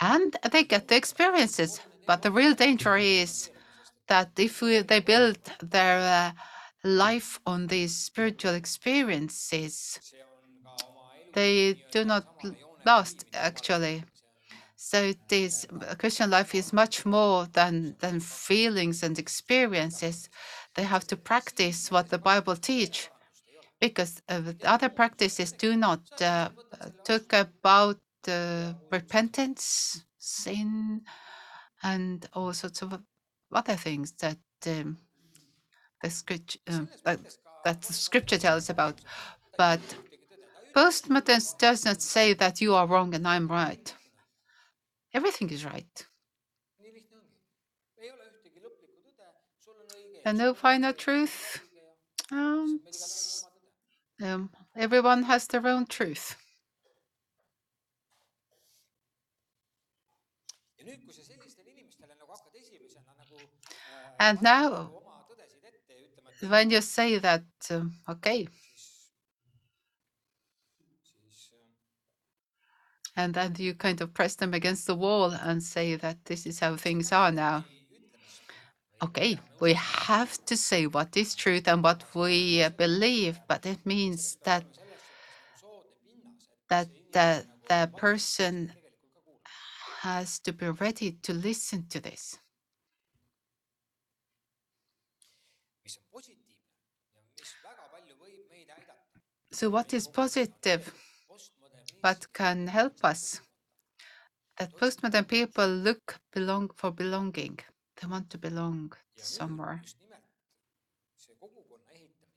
and 0.00 0.36
they 0.50 0.64
get 0.64 0.88
the 0.88 0.96
experiences. 0.96 1.80
But 2.04 2.22
the 2.22 2.32
real 2.32 2.54
danger 2.54 2.96
is 2.96 3.50
that 4.08 4.30
if 4.38 4.62
we, 4.62 4.80
they 4.82 5.00
build 5.00 5.38
their 5.62 5.98
uh, 5.98 6.32
life 6.84 7.40
on 7.46 7.66
these 7.68 7.96
spiritual 7.96 8.54
experiences, 8.54 10.00
they 11.34 11.76
do 11.92 12.04
not 12.04 12.26
last 12.84 13.24
actually. 13.34 14.04
So 14.76 15.02
it 15.02 15.32
is 15.32 15.66
Christian 15.98 16.30
life 16.30 16.54
is 16.54 16.72
much 16.72 17.06
more 17.06 17.46
than 17.52 17.96
than 18.00 18.20
feelings 18.20 19.02
and 19.02 19.18
experiences. 19.18 20.28
They 20.74 20.82
have 20.84 21.06
to 21.08 21.16
practice 21.16 21.90
what 21.90 22.08
the 22.10 22.18
Bible 22.18 22.56
teach, 22.56 23.10
because 23.80 24.22
uh, 24.28 24.54
other 24.64 24.88
practices 24.88 25.52
do 25.52 25.76
not 25.76 26.00
uh, 26.20 26.50
talk 27.04 27.32
about 27.32 28.00
uh, 28.28 28.74
repentance, 28.90 30.04
sin, 30.18 31.02
and 31.82 32.26
all 32.34 32.52
sorts 32.52 32.82
of 32.82 33.00
other 33.52 33.76
things 33.76 34.12
that 34.20 34.38
um, 34.66 34.96
the 36.02 36.10
scripture 36.10 36.58
um, 36.68 36.88
that, 37.04 37.18
that 37.64 37.82
the 37.82 37.92
scripture 37.92 38.38
tells 38.38 38.70
about. 38.70 39.00
But 39.58 39.80
postmodernism 40.74 41.58
does 41.58 41.84
not 41.84 42.00
say 42.02 42.32
that 42.34 42.60
you 42.60 42.74
are 42.74 42.86
wrong 42.86 43.14
and 43.14 43.26
I'm 43.28 43.48
right. 43.48 43.94
Everything 45.14 45.50
is 45.50 45.64
right. 45.64 46.06
nii 46.80 46.90
lihtne 46.94 47.16
ongi. 47.18 47.36
ei 48.02 48.10
ole 48.10 48.24
ühtegi 48.30 48.58
lõplikku 48.64 48.98
tõde, 49.04 49.28
sul 49.64 49.74
on 49.74 49.88
õige 49.98 50.22
And 50.24 50.38
no 50.38 50.54
final 50.54 50.92
truth. 50.94 51.36
Um, 52.32 52.38
meil 52.38 52.94
igalühel 52.94 52.94
s- 52.94 53.44
on 53.44 53.52
oma 53.52 53.60
tõde. 53.60 54.34
um, 54.34 54.50
everyone 54.74 55.22
has 55.24 55.46
their 55.48 55.66
own 55.66 55.86
truth. 55.86 56.36
And 64.22 64.40
now- 64.40 64.92
When 66.48 66.70
you 66.70 66.80
say 66.80 67.18
that, 67.18 67.44
um, 67.70 67.94
okay, 68.08 68.48
And 73.16 73.34
then 73.34 73.54
you 73.58 73.74
kind 73.74 74.00
of 74.00 74.14
press 74.14 74.36
them 74.36 74.54
against 74.54 74.86
the 74.86 74.94
wall 74.94 75.32
and 75.32 75.62
say 75.62 75.96
that 75.96 76.24
this 76.24 76.46
is 76.46 76.60
how 76.60 76.76
things 76.76 77.12
are 77.12 77.30
now. 77.30 77.64
Okay, 79.02 79.38
we 79.60 79.74
have 79.74 80.32
to 80.46 80.56
say 80.56 80.86
what 80.86 81.14
is 81.16 81.34
truth 81.34 81.68
and 81.68 81.82
what 81.82 82.04
we 82.14 82.62
uh, 82.62 82.70
believe, 82.70 83.38
but 83.48 83.66
it 83.66 83.84
means 83.84 84.38
that 84.44 84.64
that 86.70 86.88
the, 87.12 87.44
the 87.68 87.90
person 87.96 88.72
has 90.00 90.38
to 90.38 90.52
be 90.52 90.68
ready 90.70 91.12
to 91.22 91.32
listen 91.34 91.86
to 91.88 92.00
this. 92.00 92.38
So, 99.52 99.68
what 99.70 99.92
is 99.92 100.08
positive? 100.08 100.92
What 102.00 102.32
can 102.32 102.66
help 102.66 103.04
us? 103.04 103.40
That 104.58 104.76
postmodern 104.78 105.28
people 105.28 105.68
look 105.68 106.18
belong 106.32 106.70
for 106.74 106.90
belonging. 106.90 107.58
They 108.00 108.08
want 108.08 108.30
to 108.30 108.38
belong 108.38 108.92
somewhere, 109.16 109.76
nüüd 109.76 109.84
just 109.84 109.98
nimelt 110.00 110.24
see 111.16 111.34
kogukonna 111.40 111.90
ehitamine. 111.92 112.32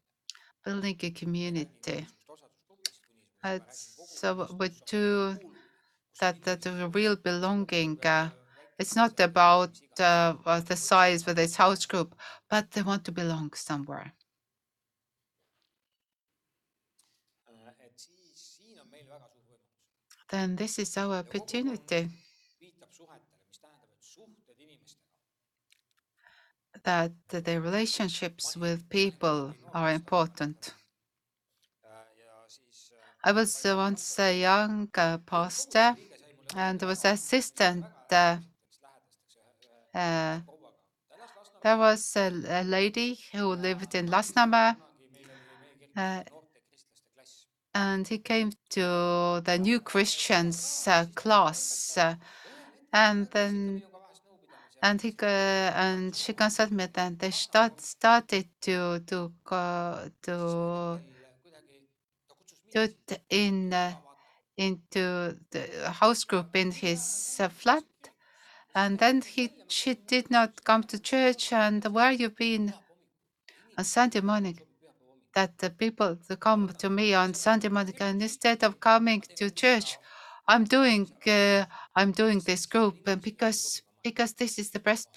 building 0.65 0.97
a 1.03 1.11
community. 1.11 1.95
Niisugust 1.95 2.29
osadusklubist 2.29 3.01
kuni 3.07 3.21
siis 3.25 3.39
me 3.41 3.49
räägime 3.49 3.73
so 4.17 4.47
we 4.59 4.69
do 4.91 5.37
that 6.19 6.41
that 6.43 6.61
the 6.61 6.89
real 6.93 7.15
belonging. 7.15 7.97
Uh, 8.05 8.29
it's 8.77 8.95
not 8.95 9.19
about 9.19 9.71
uh, 9.99 10.35
uh, 10.45 10.59
the 10.59 10.75
size 10.75 11.25
with 11.25 11.39
its 11.39 11.55
house 11.55 11.85
group, 11.85 12.15
but 12.49 12.71
they 12.71 12.81
want 12.81 13.05
to 13.05 13.11
belong 13.11 13.53
somewhere. 13.53 14.13
Then 20.29 20.55
this 20.55 20.79
is 20.79 20.97
our 20.97 21.15
opportunity 21.15 22.09
that 26.83 27.11
the 27.29 27.61
relationships 27.61 28.57
with 28.57 28.89
people 28.89 29.53
are 29.73 29.91
important. 29.91 30.73
I 33.23 33.31
was 33.31 33.61
once 33.65 34.19
a 34.19 34.39
young 34.39 34.89
uh, 34.95 35.17
pastor, 35.19 35.95
and 36.55 36.79
väga 36.79 36.87
was 36.87 37.05
assistant. 37.05 37.85
Uh, 38.11 38.37
uh, 39.95 40.39
there 41.63 41.77
was 41.77 42.15
a, 42.15 42.27
a 42.47 42.63
lady 42.63 43.17
who 43.33 43.55
lived 43.55 43.95
in 43.95 44.07
Lasnamäe, 44.07 44.75
Uh, 45.97 46.23
and 47.73 48.05
he 48.07 48.17
came 48.17 48.51
to 48.69 49.41
the 49.45 49.57
New 49.57 49.79
Christians 49.79 50.85
uh, 50.87 51.05
class, 51.15 51.97
uh, 51.97 52.15
and 52.91 53.29
then 53.31 53.81
and 54.81 55.01
he 55.01 55.15
and 55.21 56.13
she 56.13 56.33
consulted 56.33 56.73
me 56.73 56.87
that 56.93 57.17
they 57.19 57.31
start 57.31 57.79
started 57.79 58.45
to 58.61 58.99
to 59.07 59.31
to 60.21 60.99
put 62.73 62.95
in 63.29 63.71
uh, 63.73 63.93
into 64.57 65.37
the 65.51 65.91
house 66.01 66.25
group 66.25 66.55
in 66.55 66.71
his 66.71 67.39
flat, 67.59 67.83
and 68.75 68.99
then 68.99 69.21
he 69.21 69.51
she 69.67 69.93
did 69.95 70.29
not 70.29 70.63
come 70.63 70.83
to 70.83 70.99
church. 70.99 71.53
And 71.53 71.83
where 71.85 72.11
you 72.11 72.29
been 72.29 72.73
on 73.77 73.83
Sunday 73.85 74.21
morning? 74.21 74.59
That 75.33 75.57
the 75.57 75.69
people 75.69 76.17
come 76.39 76.69
to 76.69 76.89
me 76.89 77.13
on 77.13 77.33
Sunday 77.33 77.69
morning, 77.69 77.95
and 77.99 78.21
instead 78.21 78.63
of 78.63 78.79
coming 78.79 79.21
to 79.37 79.49
church, 79.49 79.97
I'm 80.47 80.63
doing 80.65 81.09
uh, 81.27 81.65
I'm 81.95 82.11
doing 82.11 82.39
this 82.39 82.65
group 82.65 82.95
because 83.21 83.81
because 84.03 84.33
this 84.33 84.59
is 84.59 84.71
the 84.71 84.79
best 84.79 85.07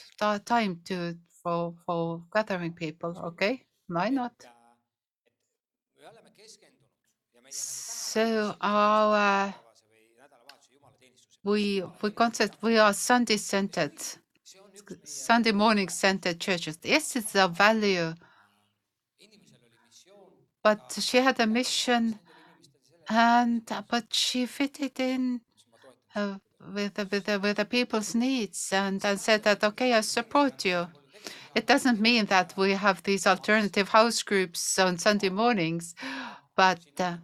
time 0.45 0.81
to 0.87 1.17
for 1.43 1.75
for 1.87 2.25
gathering 2.33 2.73
people. 2.75 3.17
Okay, 3.31 3.65
why 3.89 4.09
not? 4.09 4.35
So 7.51 8.55
our 8.61 9.55
we 11.49 11.83
we 12.03 12.11
concept 12.11 12.59
we 12.63 12.79
are 12.79 12.93
Sunday 12.93 13.39
centered, 13.39 13.95
Sunday 15.05 15.53
morning 15.53 15.89
centered 15.89 16.39
churches. 16.41 16.79
Yes, 16.83 17.17
it's 17.17 17.35
a 17.35 17.49
value, 17.49 18.15
but 20.63 20.81
she 21.01 21.19
had 21.19 21.41
a 21.41 21.47
mission, 21.47 22.19
and 23.09 23.63
but 23.89 24.07
she 24.13 24.47
fitted 24.47 25.01
in 25.01 25.41
uh, 26.15 26.35
with 26.75 26.95
the, 26.95 27.05
with 27.11 27.25
the, 27.25 27.39
with 27.41 27.57
the 27.57 27.65
people's 27.65 28.15
needs 28.15 28.73
and, 28.73 29.05
and 29.05 29.19
said 29.21 29.43
that 29.45 29.65
okay, 29.65 29.95
I 29.95 30.03
support 30.03 30.65
you. 30.65 30.89
It 31.55 31.67
doesn't 31.67 32.01
mean 32.01 32.27
that 32.27 32.55
we 32.57 32.73
have 32.73 33.03
these 33.03 33.27
alternative 33.27 33.89
house 33.89 34.23
groups 34.23 34.79
on 34.79 34.99
Sunday 34.99 35.31
mornings, 35.31 35.95
but 36.55 36.81
uh, 36.99 37.17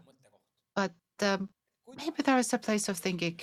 but 0.74 0.94
um, 1.20 1.48
maybe 1.96 2.22
there 2.22 2.38
is 2.38 2.52
a 2.52 2.58
place 2.58 2.88
of 2.88 2.98
thinking. 2.98 3.38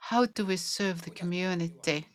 How 0.00 0.26
do 0.26 0.44
we 0.46 0.56
serve 0.56 1.02
the 1.02 1.10
community? 1.10 2.06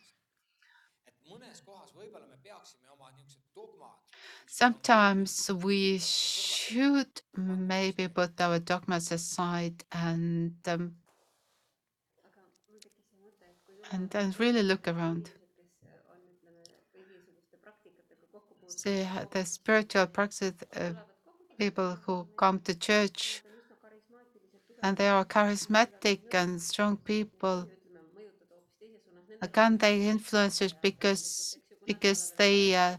Sometimes 4.46 5.50
we 5.50 5.98
should 5.98 7.20
maybe 7.36 8.08
put 8.08 8.40
our 8.40 8.58
dogmas 8.58 9.12
aside 9.12 9.84
and 9.92 10.54
um, 10.66 10.94
kui 13.90 14.08
and 14.14 14.40
really 14.40 14.62
look 14.62 14.88
around. 14.88 15.30
See 18.66 19.06
the 19.30 19.44
spiritual 19.44 20.06
practice 20.06 20.52
uh, 20.74 20.92
people 21.58 21.96
who 22.04 22.26
come 22.36 22.60
to 22.60 22.74
church 22.74 23.42
and 24.82 24.96
they 24.96 25.08
are 25.08 25.24
charismatic 25.24 26.34
and 26.34 26.60
strong 26.60 26.96
people. 26.96 27.68
Ütleme, 29.42 29.42
mõjutada 29.42 29.42
hoopis 29.42 29.42
teises 29.42 29.42
suunas. 29.42 29.42
Uh, 29.42 29.46
Can 29.52 29.78
they 29.78 30.08
influence 30.08 30.62
it 30.62 30.74
because 30.82 31.58
because 31.86 32.32
they 32.36 32.74
uh, 32.74 32.96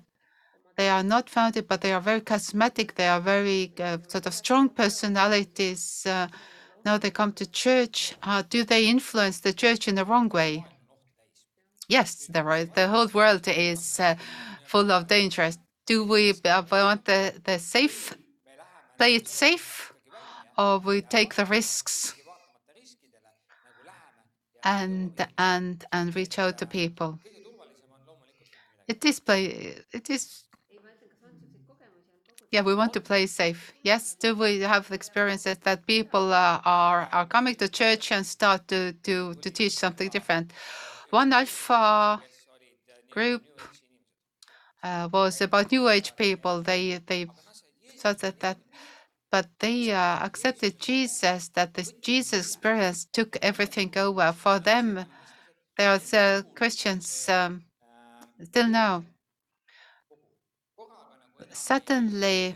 they 0.78 0.90
are 0.90 1.04
not 1.04 1.30
founded, 1.30 1.68
but 1.68 1.82
they 1.82 1.94
are 1.94 2.02
very 2.02 2.22
charismatic. 2.22 2.96
They 2.96 3.08
are 3.08 3.22
very 3.22 3.72
uh, 3.80 3.98
sort 4.08 4.28
of 4.28 4.34
strong 4.34 4.70
personalities. 4.70 6.06
Uh, 6.06 6.28
now 6.86 6.98
they 6.98 7.12
come 7.12 7.34
to 7.34 7.46
church. 7.46 8.16
Uh, 8.24 8.44
do 8.50 8.64
they 8.64 8.88
influence 8.88 9.40
the 9.40 9.54
church 9.54 9.88
in 9.88 9.96
the 9.96 10.06
wrong 10.06 10.30
way? 10.30 10.66
Yes, 11.90 12.28
the 12.28 12.44
right. 12.44 12.74
The 12.74 12.88
whole 12.88 13.08
world 13.14 13.48
is 13.48 14.00
uh, 14.00 14.16
full 14.66 14.92
of 14.92 15.08
dangers. 15.08 15.58
Do 15.86 16.04
we 16.04 16.34
uh, 16.46 16.64
want 16.70 17.06
the, 17.06 17.34
the 17.44 17.60
safe, 17.60 18.16
play 18.98 19.16
it 19.16 19.28
safe, 19.28 19.94
or 20.58 20.80
we 20.80 21.02
take 21.02 21.36
the 21.36 21.46
risks 21.46 22.14
and 24.76 25.14
and 25.38 25.86
and 25.94 26.16
reach 26.16 26.38
out 26.40 26.58
to 26.60 26.66
people? 26.68 27.20
It 28.88 29.06
is 29.06 29.20
play. 29.20 29.76
It 29.94 30.10
is 30.10 30.46
Yeah, 32.52 32.62
we 32.62 32.76
want 32.76 32.94
to 32.94 33.02
play 33.02 33.26
safe. 33.28 33.74
Yes, 33.84 34.16
do 34.16 34.34
we 34.36 34.62
have 34.62 34.92
experiences 34.92 35.58
that 35.64 35.86
people 35.86 36.32
uh, 36.34 36.62
are 36.64 37.10
are 37.12 37.26
coming 37.26 37.56
to 37.56 37.68
church 37.68 38.12
and 38.12 38.26
start 38.26 38.68
to 38.70 38.94
to 39.04 39.34
to 39.44 39.50
teach 39.52 39.74
something 39.74 40.10
different? 40.10 40.52
One 41.10 41.34
alpha 41.34 42.22
group 43.12 43.44
uh, 44.84 45.10
was 45.12 45.42
about 45.42 45.72
New 45.72 45.88
Age 45.90 46.16
people. 46.16 46.62
They 46.62 47.00
they 47.06 47.28
thought 48.00 48.20
that 48.20 48.40
that, 48.42 48.58
but 49.32 49.48
they 49.60 49.92
uh, 49.92 50.20
accepted 50.26 50.80
Jesus. 50.80 51.50
That 51.50 51.74
this 51.74 51.94
Jesus 52.02 52.48
experience 52.48 53.06
took 53.06 53.38
everything 53.42 53.92
over 53.98 54.32
for 54.34 54.60
them. 54.60 55.06
There 55.78 55.92
are 55.92 56.02
uh, 56.14 56.42
Christians 56.56 57.30
um, 57.30 57.64
still 58.44 58.68
now. 58.68 59.04
Suddenly. 61.52 62.56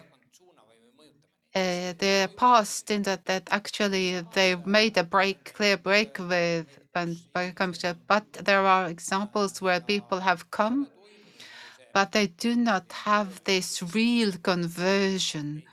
uh, 1.56 1.94
the 1.98 2.30
past 2.38 2.90
in 2.92 3.02
that 3.04 3.26
that 3.26 3.48
actually 3.52 4.22
they 4.34 4.56
made 4.66 4.98
a 4.98 5.04
break, 5.04 5.54
clear 5.54 5.78
break 5.78 6.18
with 6.20 6.68
coming 6.94 7.18
but 8.08 8.26
there 8.34 8.66
are 8.66 8.88
examples 8.88 9.62
where 9.62 9.80
people 9.80 10.20
have 10.20 10.50
come, 10.52 10.88
but 11.94 12.12
they 12.12 12.28
do 12.28 12.56
not 12.56 12.92
have 12.92 13.44
this 13.44 13.82
real 13.94 14.32
conversion 14.44 15.64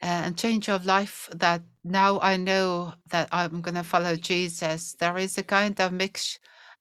and 0.00 0.36
change 0.36 0.68
of 0.68 0.86
life 0.86 1.28
that 1.34 1.62
now 1.84 2.18
I 2.20 2.36
know 2.36 2.94
that 3.08 3.28
I'm 3.32 3.60
going 3.60 3.74
to 3.74 3.82
follow 3.82 4.16
Jesus. 4.16 4.94
There 4.94 5.16
is 5.18 5.36
a 5.38 5.42
kind 5.42 5.78
of 5.80 5.92
mix, 5.92 6.38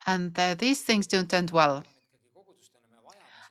and 0.08 0.34
these 0.58 0.82
things 0.82 1.08
don't 1.08 1.34
end 1.34 1.51
well. 1.51 1.84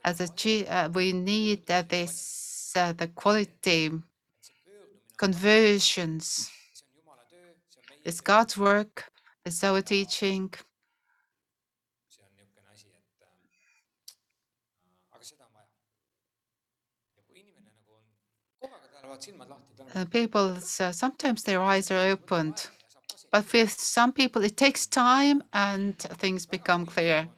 As 0.04 0.20
a 0.20 0.28
G, 0.28 0.66
uh, 0.66 0.88
we 0.90 1.12
need 1.12 1.70
uh, 1.70 1.83
this 1.88 2.72
uh, 2.76 2.92
the 2.92 3.09
quality 3.09 3.90
conversions. 5.16 6.50
It's 8.04 8.20
God's 8.20 8.57
work, 8.57 9.11
it's 9.44 9.62
our 9.64 9.83
teaching. 9.83 10.50
Uh, 19.94 20.04
people, 20.07 20.57
uh, 20.81 20.92
sometimes 20.92 21.42
their 21.42 21.62
eyes 21.62 21.90
are 21.90 22.09
opened, 22.11 22.68
but 23.33 23.52
with 23.52 23.70
some 23.70 24.12
people 24.12 24.44
it 24.44 24.57
takes 24.57 24.87
time 24.87 25.42
and 25.52 25.98
things 25.98 26.46
become 26.46 26.87
clear. 26.87 27.28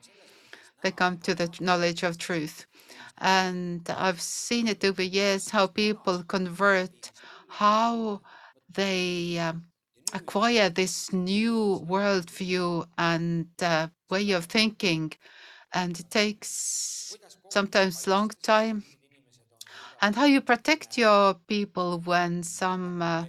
They 0.82 0.90
come 0.90 1.18
to 1.18 1.34
the 1.34 1.50
knowledge 1.60 2.02
of 2.02 2.18
truth. 2.18 2.66
And 3.18 3.88
I've 3.90 4.20
seen 4.20 4.68
it 4.68 4.84
over 4.84 5.02
years 5.02 5.50
how 5.50 5.66
people 5.66 6.22
convert, 6.24 7.12
how 7.48 8.22
they 8.72 9.38
um, 9.38 9.64
acquire 10.14 10.70
this 10.70 11.12
new 11.12 11.84
worldview 11.88 12.86
and 12.98 13.46
uh, 13.62 13.88
way 14.08 14.30
of 14.32 14.46
thinking. 14.46 15.12
And 15.74 15.98
it 16.00 16.10
takes 16.10 17.16
sometimes 17.48 18.06
long 18.06 18.30
time. 18.42 18.84
And 20.02 20.16
how 20.16 20.24
you 20.24 20.40
protect 20.40 20.96
your 20.96 21.34
people 21.34 22.00
when 22.04 22.42
some 22.42 23.02
uh, 23.02 23.24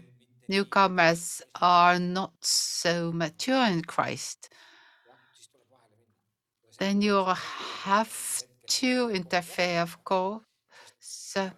newcomers 0.48 1.42
are 1.62 2.00
not 2.00 2.32
so 2.42 3.12
mature 3.12 3.66
in 3.66 3.82
Christ. 3.84 4.50
then 6.82 7.00
you 7.00 7.24
have 7.84 8.42
to 8.66 9.12
interfere, 9.12 9.82
of 9.82 10.04
course. 10.04 10.42
So 11.00 11.52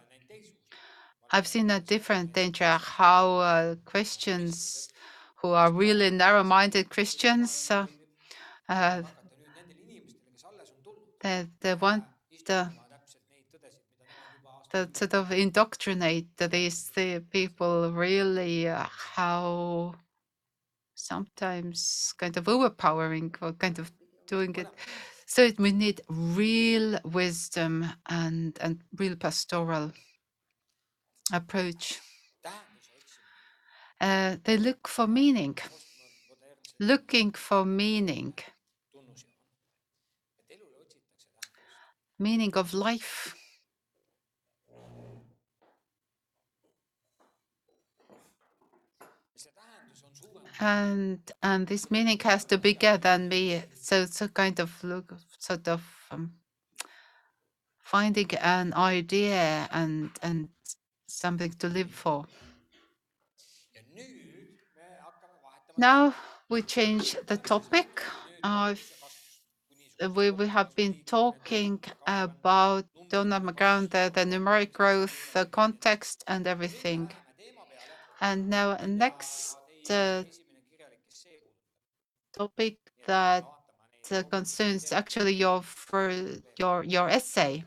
I've 1.32 1.48
seen 1.48 1.72
a 1.72 1.80
different 1.80 2.34
danger 2.34 2.78
how 2.78 3.38
uh, 3.38 3.76
Christians 3.86 4.90
who 5.38 5.52
are 5.52 5.72
really 5.72 6.10
narrow 6.10 6.44
minded 6.44 6.90
Christians, 6.90 7.72
uh, 7.72 7.86
uh, 8.68 9.04
they, 11.22 11.48
they 11.62 11.76
want 11.76 12.04
uh, 12.50 12.68
to 14.74 14.90
sort 14.94 15.14
of 15.14 15.32
indoctrinate 15.32 16.36
these 16.38 16.90
the 16.96 17.24
people 17.30 17.92
really 17.92 18.68
uh, 18.68 18.86
how 19.16 19.94
sometimes 20.96 22.14
kind 22.18 22.36
of 22.38 22.48
overpowering 22.48 23.36
or 23.42 23.54
kind 23.54 23.78
of 23.78 23.92
doing 24.28 24.56
it. 24.56 24.68
So 25.28 25.52
we 25.60 25.72
need 25.72 26.02
real 26.10 27.00
wisdom 27.04 27.86
and, 28.08 28.58
and 28.62 28.82
real 28.98 29.16
pastoral 29.16 29.92
approach. 31.32 32.00
Uh, 34.02 34.38
they 34.44 34.58
look 34.58 34.88
for 34.88 35.08
meaning, 35.08 35.58
looking 36.80 37.32
for 37.32 37.64
meaning, 37.64 38.34
meaning 42.20 42.54
of 42.58 42.74
life. 42.74 43.36
ja 49.34 49.40
see 49.40 49.52
tähendus 49.52 50.04
on 50.04 50.16
suurem. 50.16 50.53
And 50.64 51.20
and 51.42 51.68
this 51.68 51.92
meaning 51.92 52.20
has 52.24 52.46
to 52.46 52.58
be 52.58 52.74
bigger 52.74 52.98
than 52.98 53.28
me. 53.28 53.64
So 53.76 54.04
it's 54.04 54.22
a 54.22 54.30
kind 54.30 54.58
of 54.62 54.72
look 54.82 55.14
sort 55.38 55.68
of 55.68 55.84
um, 56.10 56.32
finding 57.82 58.32
an 58.36 58.74
idea 58.74 59.68
and 59.72 60.12
and 60.22 60.48
something 61.06 61.52
to 61.60 61.68
live 61.68 61.92
for. 61.92 62.26
Now 65.78 66.14
we 66.48 66.62
change 66.62 67.18
the 67.28 67.38
topic. 67.38 68.02
Uh, 68.42 68.76
we, 70.16 70.32
we 70.32 70.48
have 70.48 70.74
been 70.76 70.96
talking 71.06 71.80
about 72.08 72.86
Donald 73.10 73.44
McGavran, 73.44 73.90
the, 73.90 74.12
the 74.14 74.22
numeric 74.22 74.72
growth, 74.72 75.34
the 75.34 75.46
context 75.46 76.24
and 76.28 76.48
everything. 76.48 77.12
And 78.22 78.50
now 78.50 78.78
next 78.86 79.58
uh, 79.90 80.24
topic 82.38 82.78
that 83.06 83.46
uh, 84.12 84.24
concerns 84.24 84.92
actually 84.92 85.34
your 85.34 85.62
fir- 85.62 86.42
your 86.58 86.84
your 86.84 87.10
essay. 87.10 87.64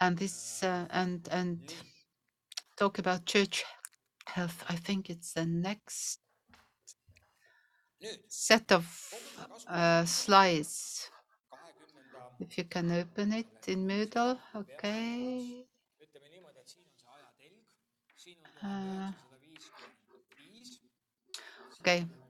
And 0.00 0.16
this 0.16 0.62
uh, 0.62 0.86
and 0.90 1.28
and 1.30 1.58
talk 2.76 2.98
about 2.98 3.26
church 3.26 3.64
health. 4.26 4.64
I 4.68 4.76
think 4.76 5.10
it's 5.10 5.32
the 5.32 5.46
next 5.46 6.20
set 8.28 8.70
of 8.72 8.86
uh, 9.66 10.04
slides, 10.04 11.10
if 12.40 12.56
you 12.58 12.64
can 12.64 12.92
open 12.92 13.32
it 13.32 13.46
in 13.66 13.86
moodle 13.86 14.38
okay. 14.54 15.66
ütleme 15.98 16.28
niimoodi, 16.30 16.60
et 16.62 16.68
siin 16.70 16.86
on 16.86 16.94
see 16.94 17.10
ajatelg, 17.16 17.56
siin 18.22 18.38
on 18.44 18.54
tuhat 18.54 18.78
üheksasada 18.78 19.40
viiskümmend 19.42 20.38
viis. 20.38 20.70
okay 21.80 22.27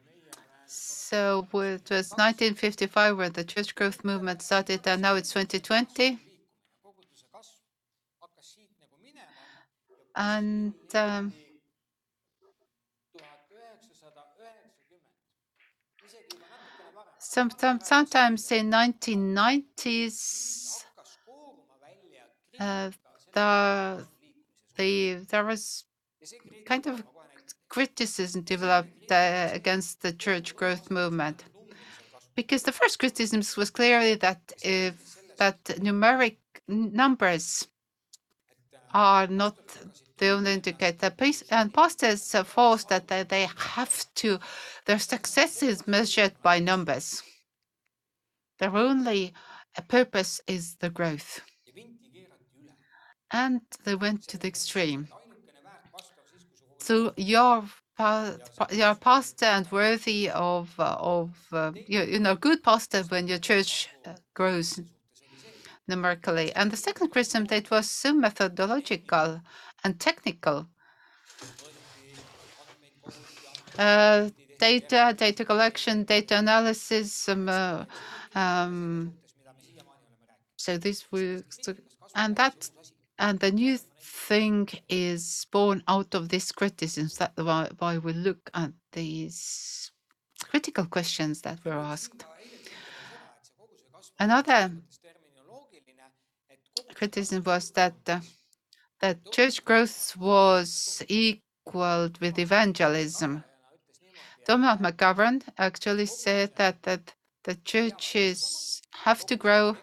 so 1.09 1.47
it 1.55 1.88
was 1.90 2.11
1955 2.11 3.16
when 3.16 3.33
the 3.33 3.42
church 3.44 3.75
growth 3.75 4.05
movement 4.05 4.42
started 4.42 4.87
and 4.87 5.01
now 5.01 5.14
it's 5.14 5.33
2020 5.33 5.87
liikumine, 5.97 6.18
koguduse 6.85 7.25
kasv 7.33 7.55
hakkas 8.23 8.47
siit 8.53 8.68
nagu 8.83 8.97
minema. 9.01 9.25
and 10.14 10.75
um, 11.05 11.33
tuhat 13.12 13.40
üheksasada 13.57 14.23
üheksakümmend, 14.37 15.09
isegi 16.05 16.29
juba 16.35 16.47
natukene 16.53 16.90
varem 16.99 17.16
some, 17.33 17.51
some, 17.61 17.81
sometimes 17.92 18.53
in 18.53 18.71
1990s 18.71 20.18
hakkas 20.85 21.12
kooruma 21.25 21.77
uh, 22.61 22.90
the 23.33 23.49
the 24.77 24.90
there 25.31 25.47
was 25.53 25.85
kind 26.66 26.87
of 26.87 27.03
criticism 27.68 28.42
developed 28.42 29.11
uh, 29.11 29.48
against 29.52 30.02
the 30.02 30.12
church 30.12 30.57
growth 30.57 30.90
movement. 30.90 31.44
because 32.35 32.62
the 32.62 32.72
first 32.72 32.98
criticism 33.00 33.42
was 33.57 33.70
clearly 33.70 34.14
that 34.14 34.40
if 34.62 34.94
that 35.38 35.62
numeric 35.64 36.37
numbers 36.68 37.66
are 38.94 39.26
not 39.26 39.57
the 40.18 40.28
only 40.28 40.52
indicator. 40.52 41.12
And 41.50 41.72
pastors 41.72 42.35
uh, 42.35 42.44
force 42.44 42.85
that 42.85 43.09
they, 43.09 43.48
have 43.57 44.14
to 44.16 44.38
their 44.87 44.98
success 44.98 45.62
is 45.62 45.87
measured 45.87 46.35
by 46.42 46.59
numbers. 46.59 47.22
Their 48.59 48.76
only 48.76 49.33
uh, 49.76 49.83
purpose 49.83 50.40
is 50.46 50.76
the 50.76 50.90
growth. 50.90 51.40
And 53.31 53.61
they 53.85 53.94
went 53.94 54.26
to 54.28 54.38
the 54.38 54.48
extreme 54.48 55.09
So 56.88 57.12
you're 57.18 57.64
a 57.98 58.96
pastor 58.98 59.44
and 59.44 59.70
worthy 59.70 60.31
of 60.31 60.72
uh, 60.79 60.96
of 60.98 61.37
uh, 61.53 61.72
you, 61.87 62.18
know 62.18 62.35
good 62.35 62.62
pastor 62.62 63.03
when 63.11 63.29
your 63.29 63.37
church 63.37 63.90
uh, 64.07 64.14
grows 64.33 64.81
numerically. 65.87 66.51
And 66.55 66.70
the 66.70 66.79
second 66.79 67.09
criticism 67.09 67.44
that 67.48 67.70
was 67.70 67.90
so 67.90 68.14
methodological 68.14 69.42
and 69.85 70.01
technical. 70.01 70.66
Uh, 73.79 74.31
data, 74.59 75.14
data 75.14 75.44
collection, 75.44 76.05
data 76.05 76.38
analysis. 76.38 77.29
Um, 77.29 77.51
uh, 77.51 77.85
um, 78.35 79.12
so 80.57 80.79
this 80.79 81.05
was, 81.12 81.42
and 82.14 82.35
that 82.37 82.70
and 83.18 83.40
the 83.40 83.50
new 83.50 83.78
thing 84.00 84.68
is 84.88 85.46
born 85.50 85.83
out 85.88 86.14
of 86.14 86.28
this 86.28 86.52
criticism. 86.52 87.09
That 87.18 87.33
why, 87.37 87.68
why 87.78 87.98
we 87.98 88.12
look 88.12 88.50
at 88.54 88.72
these 88.92 89.90
critical 90.44 90.87
questions 90.87 91.42
that 91.42 91.64
were 91.64 91.72
asked. 91.72 92.24
Another 94.18 94.72
criticism 96.94 97.42
was 97.44 97.70
that 97.72 97.94
uh, 98.07 98.20
that 99.00 99.31
church 99.33 99.64
growth 99.64 100.16
was 100.16 101.02
equaled 101.09 102.20
with 102.20 102.38
evangelism. 102.38 103.44
Donald 104.46 104.81
McGavran 104.81 105.42
actually 105.59 106.07
said 106.07 106.57
that 106.57 106.83
that 106.83 107.14
the 107.44 107.54
churches 107.57 108.83
have 109.04 109.24
to 109.26 109.37
grow 109.37 109.76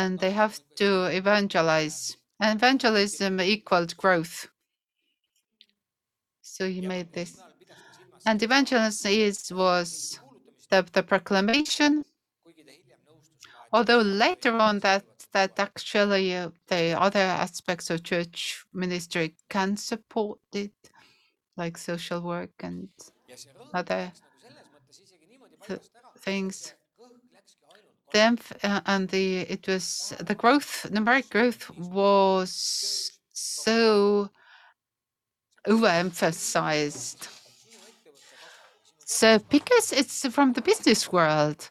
and 0.00 0.18
they 0.18 0.30
have 0.30 0.58
to 0.76 0.88
evangelize. 1.20 2.16
Evangelism 2.40 3.40
equaled 3.40 3.94
growth. 3.96 4.48
So 6.40 6.62
he 6.68 6.80
made 6.80 7.12
this. 7.12 7.32
And 8.26 8.42
evangelism 8.42 9.12
is 9.12 9.52
was 9.52 10.20
the, 10.70 10.86
the 10.92 11.02
proclamation, 11.02 12.04
although 13.72 14.04
later 14.26 14.54
on 14.68 14.78
that 14.80 15.04
that 15.32 15.58
actually 15.58 16.34
uh, 16.34 16.50
the 16.68 16.82
other 17.06 17.26
aspects 17.46 17.88
of 17.90 18.02
church 18.02 18.64
ministry 18.72 19.34
can 19.48 19.76
support 19.76 20.40
it, 20.52 20.78
like 21.56 21.78
social 21.78 22.20
work 22.20 22.54
and 22.60 22.88
other 23.72 24.12
ära, 25.68 25.80
things. 26.18 26.74
See 28.12 28.18
kõhk 28.18 28.30
läkski 28.30 28.60
ainult 28.60 28.64
The 28.64 28.64
emph- 28.64 28.64
uh, 28.64 28.80
and 28.86 29.08
the 29.08 29.40
it 29.40 29.66
was 29.66 30.14
the 30.20 30.34
growth 30.34 30.86
numeric 30.90 31.30
growth 31.30 31.70
was 31.78 33.12
so 33.32 34.30
overemphasized. 35.66 37.28
So 39.04 39.38
because 39.38 39.92
it's 39.92 40.26
from 40.28 40.52
the 40.52 40.62
business 40.62 41.12
world, 41.12 41.70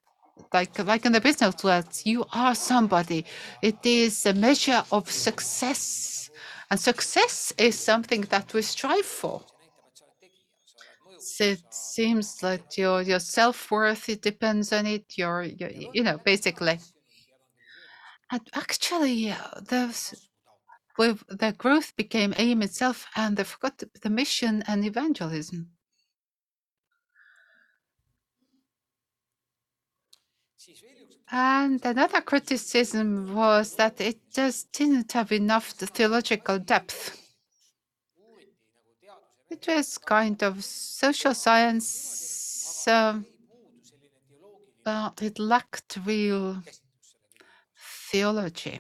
like 0.54 0.78
like 0.80 1.06
in 1.06 1.12
the 1.14 1.22
business 1.22 1.64
world, 1.64 1.88
you 2.04 2.26
are 2.34 2.56
somebody. 2.56 3.26
It 3.62 3.86
is 3.86 4.26
a 4.26 4.34
measure 4.34 4.84
of 4.92 5.12
success, 5.12 6.30
and 6.70 6.80
success 6.80 7.54
is 7.58 7.80
something 7.80 8.22
that 8.30 8.54
we 8.54 8.62
strive 8.62 9.06
for. 9.06 9.42
It 11.40 11.62
seems 11.74 12.42
like 12.44 12.78
your 12.78 13.02
your 13.02 13.20
self 13.20 13.72
worth 13.72 14.10
it 14.10 14.22
depends 14.22 14.72
on 14.74 14.86
it. 14.86 15.06
Your, 15.18 15.44
your 15.44 15.70
you 15.72 16.04
know 16.04 16.18
basically. 16.24 16.80
And 18.32 18.42
actually, 18.54 19.32
uh, 19.32 19.60
the 19.62 19.96
with 20.98 21.24
the 21.30 21.54
growth 21.54 21.96
became 21.96 22.34
aim 22.38 22.62
itself, 22.62 23.08
and 23.16 23.38
they 23.38 23.44
forgot 23.44 23.82
the, 24.02 24.10
mission 24.10 24.64
and 24.68 24.86
evangelism. 24.86 25.70
And 31.32 31.84
another 31.86 32.22
criticism 32.22 33.34
was 33.34 33.76
that 33.76 34.02
it 34.02 34.20
just 34.32 34.72
didn't 34.72 35.12
have 35.14 35.32
enough 35.32 35.78
the 35.78 35.88
theological 35.88 36.60
depth. 36.60 37.29
It 39.50 39.66
was 39.68 39.98
kind 39.98 40.42
of 40.44 40.64
social 40.64 41.34
science, 41.34 42.88
um, 42.88 43.26
but 44.84 45.22
it 45.22 45.40
lacked 45.40 45.98
real 46.06 46.62
theology. 48.12 48.80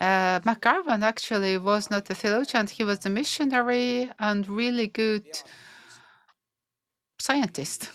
Uh, 0.00 0.40
McGavran 0.40 1.02
actually 1.02 1.56
was 1.58 1.90
not 1.90 2.08
a 2.10 2.14
theologian, 2.14 2.66
he 2.66 2.84
was 2.84 3.06
a 3.06 3.10
missionary 3.10 4.10
and 4.18 4.46
really 4.48 4.88
good 4.88 5.24
scientist. 7.18 7.90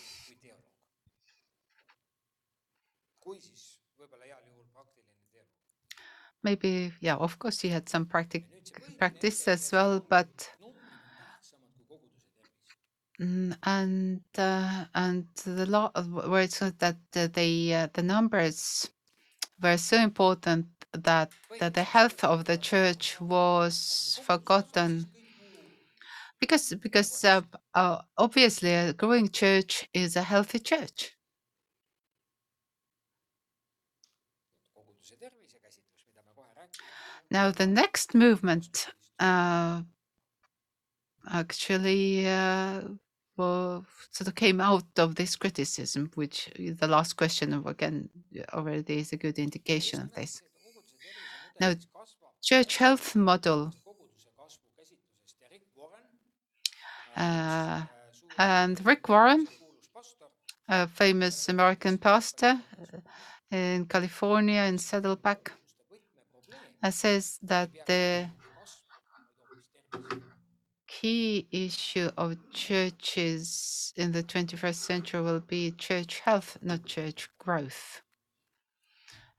Maybe, 6.43 6.93
yeah, 6.99 7.15
of 7.15 7.39
course, 7.39 7.59
he 7.61 7.69
had 7.69 7.89
some 7.89 8.05
practice 8.05 9.47
as 9.47 9.71
well, 9.71 9.99
but. 10.07 10.49
Mm, 13.19 13.55
and 13.63 14.21
uh, 14.37 14.85
and 14.95 15.27
the 15.45 15.65
law 15.65 15.89
where 16.29 16.41
it's 16.41 16.59
that 16.59 16.97
uh, 17.15 17.27
the 17.93 18.03
numbers 18.03 18.89
were 19.61 19.77
so 19.77 19.97
important 19.97 20.67
that, 20.93 21.31
that 21.59 21.73
the 21.75 21.83
health 21.83 22.23
of 22.23 22.45
the 22.45 22.57
church 22.57 23.19
was 23.21 24.19
forgotten 24.23 25.07
because 26.39 26.73
because 26.81 27.23
uh, 27.23 27.41
obviously 28.17 28.73
a 28.73 28.93
growing 28.93 29.29
church 29.29 29.87
is 29.93 30.15
a 30.15 30.23
healthy 30.23 30.59
church 30.59 31.15
now 37.31 37.49
the 37.49 37.65
next 37.65 38.13
movement 38.13 38.87
uh, 39.19 39.81
actually 41.31 42.27
uh, 42.27 42.81
sort 43.37 44.27
of 44.27 44.35
came 44.35 44.61
out 44.61 44.83
of 44.97 45.15
this 45.15 45.35
criticism 45.35 46.11
which 46.15 46.49
the 46.55 46.87
last 46.87 47.13
question 47.13 47.53
of 47.53 47.65
again 47.65 48.09
already 48.53 48.99
is 48.99 49.13
a 49.13 49.17
good 49.17 49.39
indication 49.39 50.01
of 50.01 50.13
this. 50.13 50.41
Now, 51.59 51.73
church 52.41 52.77
health 52.77 53.15
model 53.15 53.73
uh, 57.15 57.81
and 58.37 58.85
Rick 58.85 59.09
Warren, 59.09 59.47
a 60.67 60.87
famous 60.87 61.49
American 61.49 61.97
pastor 61.97 62.61
uh, 62.81 63.55
in 63.55 63.85
California 63.85 64.61
in 64.61 64.77
Saddleback, 64.77 65.51
uh, 65.51 65.60
says 66.89 67.37
that 67.43 67.69
the 67.85 68.27
kasv, 68.27 68.81
vaid 69.05 69.31
hoopis 69.45 69.75
tervis. 69.91 70.21
key 70.87 71.47
issue 71.51 72.09
of 72.17 72.37
churches 72.51 73.93
in 73.95 74.11
the 74.11 74.23
21st 74.23 74.75
century 74.75 75.21
will 75.21 75.39
be 75.39 75.71
church 75.71 76.19
health, 76.21 76.57
not 76.61 76.85
church 76.85 77.29
growth. 77.37 78.01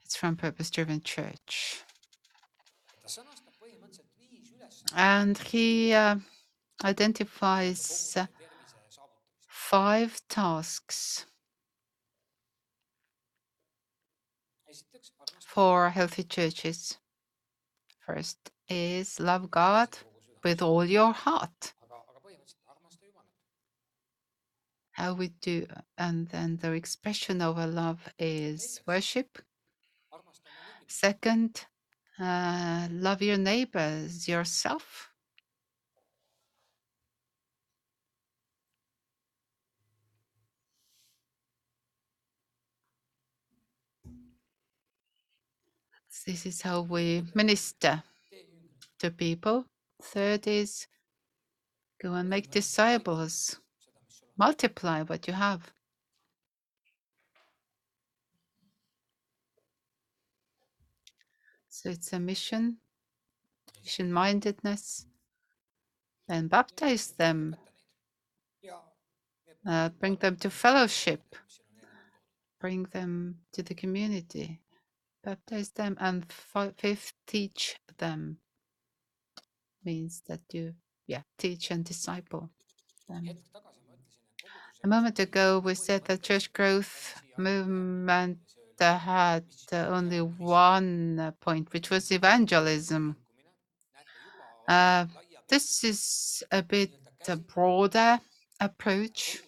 It's 0.04 0.14
from 0.16 0.36
Purpose 0.36 0.70
Driven 0.70 1.02
Church. 1.02 1.82
ta 3.02 3.08
sõnastab 3.08 3.54
põhimõtteliselt 3.58 4.06
viis 4.22 4.52
ülesannet 4.54 4.92
And 4.94 5.38
he 5.38 5.92
uh, 5.92 6.16
identifies 6.84 8.16
uh, 8.16 8.26
koguduse 8.26 8.70
tervise 8.70 8.94
saavutamiseks. 8.94 9.48
five 9.48 10.22
tasks 10.28 11.26
for 15.40 15.90
healthy 15.90 16.22
churches. 16.22 16.98
First 18.12 18.50
is 18.68 19.18
love 19.20 19.50
God, 19.50 19.88
with 20.44 20.60
all 20.60 20.84
your 20.84 21.14
heart. 21.14 21.72
How 24.90 25.14
we 25.14 25.28
do, 25.28 25.66
and 25.96 26.28
then 26.28 26.58
the 26.58 26.72
expression 26.72 27.40
of 27.40 27.58
our 27.58 27.66
love 27.66 28.12
is 28.18 28.82
worship. 28.86 29.38
Second, 30.86 31.64
uh, 32.18 32.88
love 32.90 33.22
your 33.22 33.38
neighbors 33.38 34.28
yourself. 34.28 35.11
This 46.26 46.46
is 46.46 46.62
how 46.62 46.82
we 46.82 47.24
minister. 47.34 48.02
to 49.02 49.10
people. 49.10 49.66
Third 50.00 50.46
is 50.46 50.86
go 52.00 52.14
and 52.14 52.30
make 52.30 52.50
disciples, 52.50 53.58
multiply 54.38 55.02
what 55.02 55.26
you 55.26 55.34
have. 55.34 55.72
So 61.68 61.90
it's 61.90 62.12
a 62.12 62.20
mission, 62.20 62.76
mission 63.82 64.12
mindedness, 64.12 65.06
and 66.28 66.48
baptize 66.48 67.08
them, 67.12 67.56
uh, 69.66 69.88
bring 69.88 70.16
them 70.16 70.36
to 70.36 70.50
fellowship, 70.50 71.34
bring 72.60 72.84
them 72.92 73.38
to 73.52 73.64
the 73.64 73.74
community, 73.74 74.60
baptize 75.22 75.70
them, 75.70 75.96
and 76.00 76.30
fifth, 76.32 77.12
teach 77.26 77.76
them. 77.98 78.38
Means 79.84 80.22
that 80.28 80.40
you, 80.52 80.74
yeah, 81.06 81.22
teach 81.38 81.70
and 81.70 81.84
disciple 81.84 82.50
them. 83.08 83.38
A 84.84 84.88
moment 84.88 85.18
ago, 85.18 85.60
we 85.60 85.74
said 85.74 86.04
that 86.04 86.22
church 86.22 86.52
growth 86.52 87.20
movement 87.36 88.38
had 88.80 89.44
only 89.72 90.20
one 90.20 91.32
point, 91.40 91.72
which 91.72 91.90
was 91.90 92.10
evangelism. 92.10 93.16
Uh, 94.66 95.06
This 95.48 95.84
is 95.84 96.42
a 96.50 96.62
bit 96.62 96.90
a 97.28 97.36
broader 97.36 98.20
approach 98.60 99.38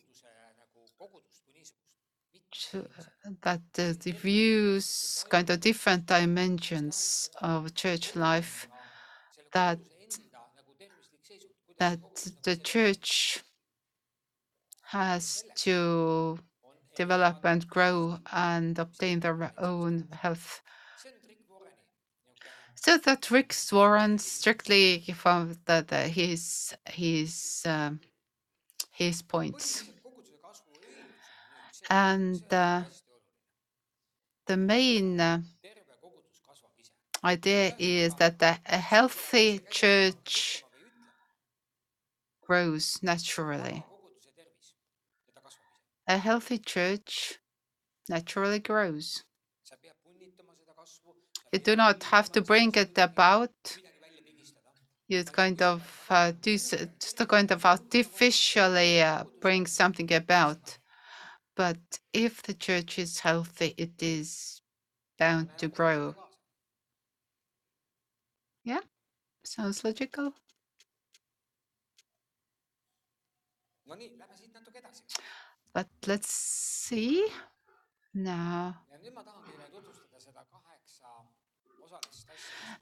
to, 2.50 2.86
that 3.42 3.62
uh, 3.78 3.94
the 4.02 4.12
views 4.12 5.24
kind 5.28 5.48
of 5.50 5.60
different 5.60 6.06
dimensions 6.06 7.30
of 7.40 7.74
church 7.74 8.14
life 8.16 8.68
that 9.52 9.78
that 11.78 12.00
the 12.42 12.56
church 12.56 13.42
has 14.82 15.44
to 15.56 16.38
develop 16.96 17.44
and 17.44 17.66
grow 17.68 18.18
and 18.32 18.78
obtain 18.78 19.20
their 19.20 19.52
own 19.58 20.08
health. 20.12 20.62
So 22.76 22.98
that 22.98 23.30
Rick 23.30 23.54
Warren 23.72 24.18
strictly 24.18 25.00
from 25.16 25.56
the, 25.64 25.84
the, 25.88 26.08
his 26.08 26.74
his 26.88 27.62
um, 27.66 28.00
his 28.92 29.22
points, 29.22 29.84
and 31.90 32.42
uh, 32.52 32.82
the 34.46 34.56
main 34.56 35.20
uh, 35.20 35.40
idea 37.24 37.74
is 37.78 38.14
that 38.16 38.40
a 38.42 38.76
healthy 38.76 39.60
church 39.70 40.64
grows 42.46 42.98
naturally. 43.02 43.84
A 46.06 46.18
healthy 46.18 46.58
church 46.58 47.38
naturally 48.08 48.58
grows. 48.58 49.24
You 51.52 51.58
do 51.60 51.76
not 51.76 52.02
have 52.04 52.30
to 52.32 52.42
bring 52.42 52.72
it 52.74 52.98
about. 52.98 53.54
You 55.08 55.22
kind 55.24 55.60
of 55.62 56.06
uh, 56.10 56.32
do 56.40 56.56
just 56.56 57.28
kind 57.28 57.50
of 57.52 57.64
artificially 57.64 59.02
uh, 59.02 59.24
bring 59.40 59.66
something 59.66 60.12
about. 60.12 60.78
But 61.56 61.98
if 62.12 62.42
the 62.42 62.54
church 62.54 62.96
is 62.98 63.18
healthy, 63.20 63.74
it 63.76 64.00
is 64.00 64.62
bound 65.18 65.58
to 65.58 65.68
grow. 65.68 66.16
Yeah, 68.64 68.80
sounds 69.44 69.84
logical. 69.84 70.34
But 75.74 75.88
let's 76.06 76.30
see 76.32 77.26
now. 78.14 78.76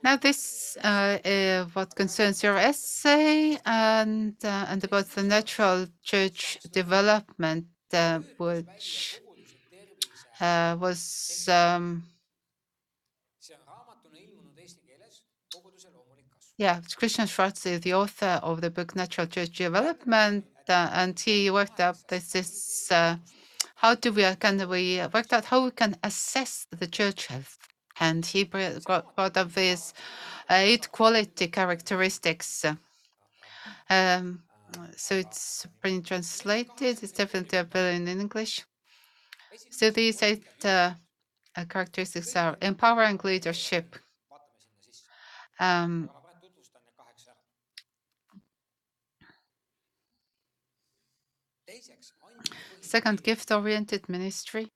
Now 0.03 0.17
this 0.17 0.77
uh, 0.83 1.19
uh, 1.25 1.65
what 1.73 1.95
concerns 1.95 2.43
your 2.43 2.57
essay 2.59 3.59
and 3.65 4.35
uh, 4.45 4.67
and 4.69 4.83
about 4.85 5.07
the 5.11 5.23
natural 5.23 5.87
church 6.03 6.59
development, 6.73 7.67
which 8.39 9.21
uh, 10.41 10.77
was 10.79 11.49
um, 11.49 12.05
yeah 16.57 16.81
Christian 16.97 17.27
Schwarz 17.27 17.67
is 17.67 17.81
the 17.81 17.95
author 17.95 18.41
of 18.43 18.61
the 18.61 18.71
book 18.71 18.97
Natural 18.97 19.27
Church 19.27 19.53
Development, 19.53 20.45
uh, 20.69 20.91
and 20.93 21.19
he 21.19 21.51
worked 21.51 21.81
up 21.81 21.97
this 22.09 22.33
this 22.33 22.91
uh, 22.91 23.17
how 23.77 23.95
do 23.95 24.13
we 24.13 24.25
can 24.37 24.69
we 24.69 25.01
worked 25.13 25.33
out 25.33 25.45
how 25.45 25.65
we 25.65 25.71
can 25.71 25.97
assess 26.03 26.67
the 26.71 26.87
church 26.87 27.27
health, 27.27 27.59
and 28.01 28.25
he 28.25 28.45
brought 28.45 29.37
up 29.37 29.53
these 29.55 29.93
eight 30.51 30.91
quality 30.93 31.49
characteristics. 31.49 32.65
Um, 33.91 34.43
so 34.97 35.15
it's 35.15 35.67
been 35.83 36.03
translated. 36.03 37.03
It's 37.03 37.13
definitely 37.13 37.59
available 37.59 38.09
in 38.09 38.21
English. 38.21 38.65
So 39.71 39.91
these 39.91 40.23
eight 40.23 40.45
uh, 40.65 40.95
uh, 41.57 41.65
characteristics 41.69 42.35
are 42.37 42.57
empowering 42.63 43.21
leadership, 43.23 43.97
um, 45.61 46.09
second, 52.81 53.23
gift-oriented 53.23 54.09
ministry. 54.09 54.73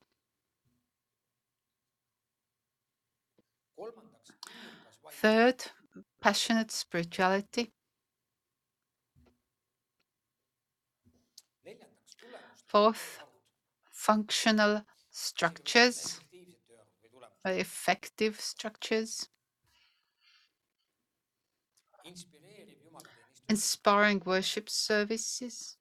Third, 5.13 5.65
passionate 6.21 6.71
spirituality. 6.71 7.73
Fourth, 12.67 13.21
functional 13.91 14.85
structures, 15.11 16.21
effective 17.45 18.41
structures, 18.41 19.29
inspiring 23.49 24.23
worship 24.25 24.69
services, 24.69 25.77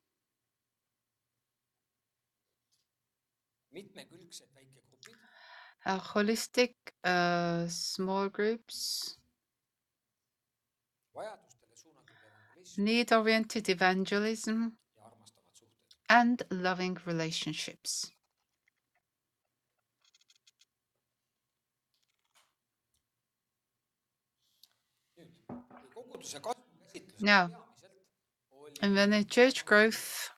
uh, 5.86 6.00
holistic 6.00 6.76
uh, 7.04 7.68
small 7.68 8.30
groups, 8.30 9.18
need 12.78 13.12
oriented 13.12 13.70
evangelism 13.70 14.74
and 16.10 16.44
loving 16.50 16.98
relationships. 17.06 18.12
Now, 27.20 27.52
And 28.82 28.96
when 28.96 29.12
the 29.12 29.24
church 29.24 29.66
growth, 29.66 30.30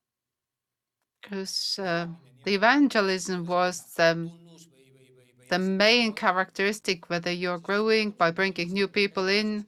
because 1.22 1.78
uh, 1.80 2.08
the 2.44 2.54
evangelism 2.56 3.46
was 3.46 3.94
the, 3.96 4.32
the 5.50 5.60
main 5.60 6.14
characteristic, 6.14 7.10
whether 7.10 7.32
you're 7.32 7.60
growing 7.60 8.12
by 8.12 8.32
bringing 8.32 8.72
new 8.72 8.88
people 8.88 9.28
in, 9.28 9.68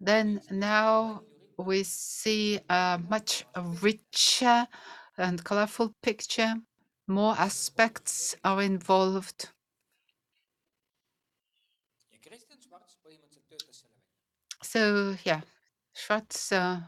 then 0.00 0.40
now 0.50 1.22
we 1.58 1.82
see 1.84 2.60
a 2.68 3.00
much 3.08 3.44
richer 3.82 4.66
and 5.18 5.44
colorful 5.44 5.94
picture. 6.02 6.54
More 7.06 7.34
aspects 7.38 8.36
are 8.44 8.62
involved. 8.62 9.50
So, 14.62 15.16
yeah, 15.24 15.42
Schwarz 15.94 16.50
uh, 16.52 16.80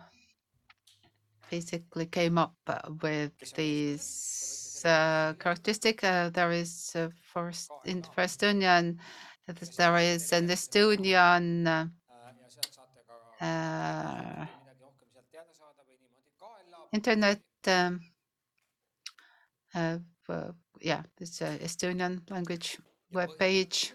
basically 1.51 2.07
came 2.07 2.39
up 2.39 2.55
uh, 2.67 2.81
with 3.03 3.33
these 3.55 4.83
uh, 4.85 5.35
characteristic. 5.39 6.03
Uh, 6.05 6.31
there 6.31 6.51
is 6.53 6.93
uh, 6.95 7.09
for 7.23 7.49
S- 7.49 7.69
in 7.85 8.03
Estonian, 8.03 8.99
uh, 9.49 9.53
there 9.77 9.97
is 9.99 10.33
an 10.33 10.49
Estonian 10.49 11.91
internet. 16.97 17.41
Um, 17.67 18.01
uh, 19.75 19.99
yeah, 20.81 21.03
it's 21.21 21.41
a 21.43 21.59
Estonian 21.59 22.29
language 22.31 22.79
web 23.13 23.31
page, 23.39 23.93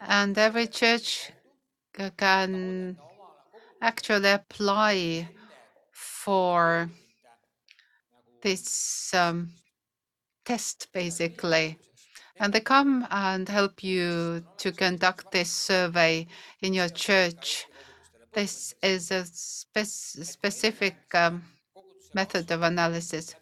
and 0.00 0.36
every 0.36 0.66
church 0.66 1.30
can 2.16 2.96
actually 3.80 4.30
apply 4.30 5.28
for 5.92 6.88
this 8.42 9.14
um, 9.14 9.50
test 10.44 10.88
basically 10.92 11.78
and 12.40 12.52
they 12.52 12.60
come 12.60 13.06
and 13.10 13.48
help 13.48 13.84
you 13.84 14.42
to 14.56 14.72
conduct 14.72 15.30
this 15.30 15.50
survey 15.50 16.26
in 16.60 16.72
your 16.72 16.88
church 16.88 17.66
this 18.32 18.74
is 18.82 19.10
a 19.10 19.24
spec- 19.26 20.24
specific 20.26 20.96
um, 21.14 21.42
method 22.14 22.50
of 22.50 22.62
analysis. 22.62 23.34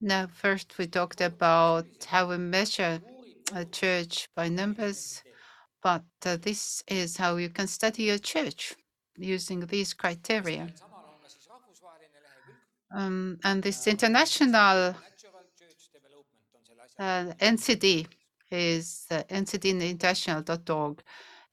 Now 0.00 0.26
first 0.26 0.76
we 0.78 0.86
talked 0.86 1.20
about 1.20 1.86
how 2.06 2.28
we 2.28 2.38
measure 2.38 3.00
a 3.54 3.64
church 3.64 4.28
by 4.34 4.48
numbers 4.48 5.22
but 5.82 6.04
uh, 6.24 6.36
this 6.40 6.82
is 6.88 7.18
how 7.18 7.36
you 7.36 7.50
can 7.50 7.66
study 7.66 8.04
your 8.04 8.18
church 8.18 8.74
using 9.16 9.60
these 9.66 9.92
criteria. 9.92 10.66
Um, 12.90 13.38
and 13.44 13.62
this 13.62 13.86
international 13.86 14.94
uh, 16.98 17.24
NCD 17.40 18.06
is 18.50 19.06
uh, 19.10 19.22
ncdinternational.org 19.30 21.02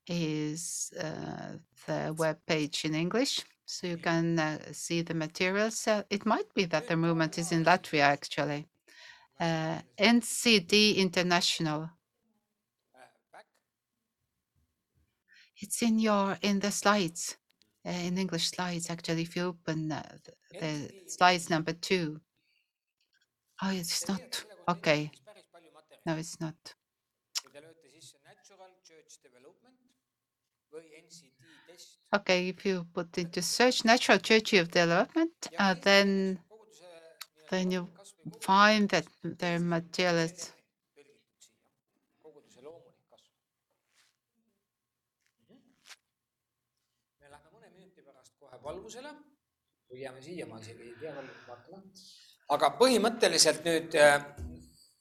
is 0.07 0.91
uh, 0.99 1.57
the 1.87 2.13
web 2.17 2.37
page 2.45 2.85
in 2.85 2.95
English, 2.95 3.41
so 3.71 3.87
you 3.87 3.97
can 3.97 4.37
uh, 4.37 4.57
see 4.73 5.01
the 5.01 5.13
materials. 5.13 5.87
Uh, 5.87 6.03
it 6.09 6.25
might 6.25 6.53
be 6.53 6.65
that 6.65 6.89
the 6.89 6.97
movement 6.97 7.37
is 7.37 7.53
in 7.53 7.63
Latvia 7.63 8.01
actually. 8.01 8.67
Uh, 9.39 9.79
NCD 9.97 10.97
International. 10.97 11.89
It's 15.61 15.81
in 15.81 15.99
your 15.99 16.37
in 16.41 16.59
the 16.59 16.71
slides, 16.71 17.37
uh, 17.85 17.91
in 17.91 18.17
English 18.17 18.49
slides 18.49 18.89
actually. 18.89 19.21
If 19.21 19.35
you 19.35 19.43
open 19.43 19.91
uh, 19.91 20.01
the, 20.25 20.59
the 20.59 20.91
slides 21.07 21.49
number 21.49 21.71
two. 21.71 22.19
Oh, 23.63 23.69
it's 23.71 24.07
not 24.09 24.43
okay. 24.67 25.11
päris 25.25 25.45
palju 25.53 25.71
materjali. 25.71 26.01
No, 26.05 26.17
it's 26.17 26.39
not. 26.39 26.75
Okay, 32.13 32.49
if 32.49 32.65
you 32.65 32.85
put 32.93 33.17
into 33.17 33.41
search 33.41 33.85
natural 33.85 34.19
church 34.19 34.53
of 34.53 34.69
development, 34.69 35.31
uh, 35.57 35.75
then 35.81 36.39
then 37.49 37.71
you 37.71 37.87
find 38.41 38.89
that 38.89 39.05
their 39.23 39.59
material 39.59 40.15
is 40.17 40.51
valgusele, 48.63 49.11
või 49.89 50.03
jääme 50.03 50.21
siia, 50.23 50.47
ma 50.47 50.59
isegi 50.61 50.89
ei 50.89 50.97
tea, 50.99 51.13
palju 51.15 51.33
vaatame. 51.47 51.81
aga 52.55 52.69
põhimõtteliselt 52.79 53.63
nüüd 53.65 53.95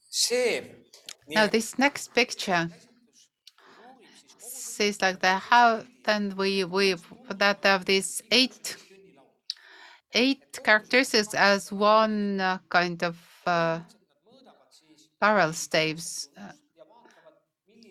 see. 0.08 0.62
Now 1.34 1.46
this 1.46 1.78
next 1.78 2.14
picture. 2.14 2.68
Says 4.80 5.02
like 5.02 5.20
that. 5.20 5.42
How 5.42 5.82
then 6.04 6.34
we 6.36 6.64
we 6.64 6.96
that 7.28 7.58
have 7.64 7.84
these 7.84 8.22
eight 8.30 8.76
eight 10.14 10.58
characteristics 10.64 11.34
as 11.34 11.70
one 11.70 12.40
uh, 12.40 12.58
kind 12.70 13.02
of 13.02 13.16
uh, 13.46 13.80
barrel 15.20 15.52
staves. 15.52 16.30
Uh, 16.34 16.52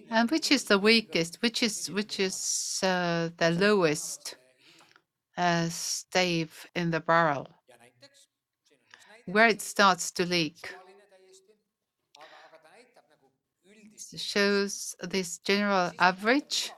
and 0.09 0.31
which 0.31 0.51
is 0.51 0.63
the 0.63 0.79
weakest? 0.79 1.37
Which 1.43 1.61
is 1.61 1.91
which 1.91 2.19
is 2.19 2.79
uh, 2.81 3.29
the 3.37 3.51
lowest 3.51 4.35
uh, 5.37 5.69
stave 5.69 6.51
in 6.73 6.89
the 6.89 7.01
barrel? 7.01 7.45
Where 9.25 9.47
it 9.47 9.61
starts 9.61 10.09
to 10.17 10.25
leak. 10.25 10.73
shows 14.17 14.95
this 15.03 15.37
general 15.39 15.91
average 15.99 16.71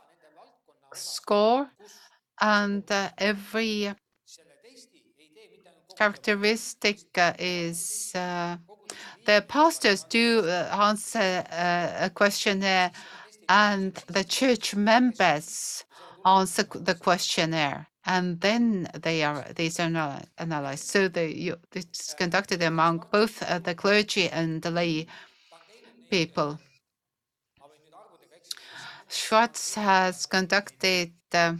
score 0.94 1.70
and 2.42 2.89
uh, 2.92 3.10
every 3.18 3.94
characteristic 5.98 7.00
uh, 7.18 7.34
is 7.38 8.12
uh, 8.16 8.58
the 9.26 9.44
pastors 9.48 10.04
do 10.06 10.39
uh, 10.39 10.70
answer 10.88 11.44
uh, 11.52 12.06
a 12.06 12.10
questionnaire 12.10 12.92
and 13.50 13.94
the 14.08 14.24
church 14.24 14.76
members 14.76 15.86
answer 16.26 16.64
the 16.64 16.96
questionnaire 16.96 17.88
and 18.06 18.42
then 18.42 18.88
they 19.02 19.24
are 19.24 19.46
these 19.56 19.80
are 19.80 20.22
analyzed 20.38 20.86
so 20.86 21.10
it's 21.14 22.14
conducted 22.16 22.62
among 22.64 23.04
both 23.12 23.44
uh, 23.44 23.60
the 23.60 23.76
clergy 23.76 24.28
and 24.30 24.62
the 24.64 24.72
lay 24.72 25.06
people 26.10 26.60
Schwarz 29.12 29.76
has 29.76 30.26
conducted 30.26 31.12
uh, 31.34 31.55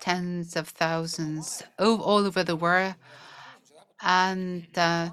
tens 0.00 0.54
of 0.54 0.68
thousands 0.68 1.62
all 1.78 2.26
over 2.26 2.44
the 2.44 2.56
world, 2.56 2.94
and 4.02 4.66
uh, 4.76 5.08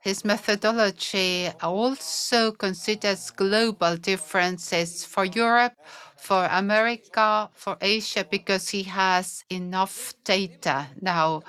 his 0.00 0.22
methodology 0.22 1.48
also 1.62 2.52
considers 2.52 3.30
global 3.30 3.96
differences 3.96 5.02
for 5.02 5.24
Europe, 5.24 5.72
for 6.18 6.44
America, 6.52 7.48
for 7.54 7.78
Asia, 7.80 8.26
because 8.30 8.68
he 8.68 8.82
has 8.82 9.44
enough 9.48 10.12
data 10.24 10.88
now. 11.00 11.42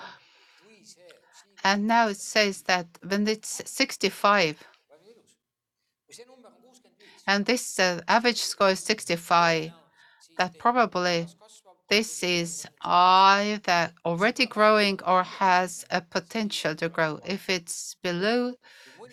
And 1.65 1.85
now 1.85 2.07
it 2.07 2.17
says 2.17 2.61
that 2.63 2.87
when 3.05 3.27
it's 3.27 3.61
65, 3.65 4.63
and 7.27 7.45
this 7.45 7.77
uh, 7.77 8.01
average 8.07 8.41
score 8.41 8.69
is 8.69 8.79
65, 8.79 9.71
that 10.37 10.57
probably 10.57 11.27
this 11.89 12.23
is 12.23 12.65
either 12.81 13.91
already 14.05 14.45
growing 14.45 14.99
or 15.05 15.23
has 15.23 15.85
a 15.91 16.01
potential 16.01 16.73
to 16.75 16.89
grow. 16.89 17.19
If 17.25 17.49
it's 17.49 17.95
below 18.01 18.53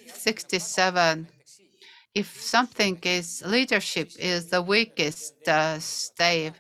67, 0.07 1.29
if 2.15 2.41
something 2.41 2.99
is 3.03 3.43
leadership 3.45 4.11
is 4.19 4.47
the 4.47 4.63
weakest 4.63 5.49
uh, 5.49 5.79
stave, 5.81 6.55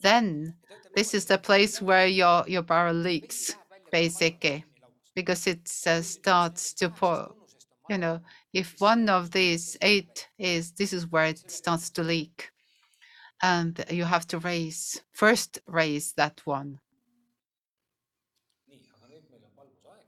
then 0.00 0.54
this 0.94 1.14
is 1.14 1.26
the 1.26 1.38
place 1.38 1.82
where 1.82 2.06
your, 2.06 2.44
your 2.46 2.62
barrel 2.62 2.94
leaks, 2.94 3.54
basically, 3.90 4.64
because 5.14 5.46
it 5.46 5.68
uh, 5.86 6.02
starts 6.02 6.72
to 6.74 6.88
pour. 6.88 7.34
You 7.88 7.98
know, 7.98 8.20
if 8.52 8.80
one 8.80 9.08
of 9.08 9.30
these 9.30 9.76
eight 9.80 10.28
is, 10.38 10.72
this 10.72 10.92
is 10.92 11.06
where 11.06 11.24
it 11.24 11.50
starts 11.50 11.88
to 11.90 12.02
leak 12.02 12.50
and 13.42 13.84
you 13.90 14.04
have 14.04 14.26
to 14.28 14.38
raise 14.38 15.00
first 15.12 15.60
raise 15.66 16.12
that 16.14 16.40
one 16.44 16.80
nii, 18.68 18.80
aga 18.94 19.10
nüüd 19.12 19.26
meil 19.30 19.44
on 19.46 19.52
valgusaeg. 19.60 20.06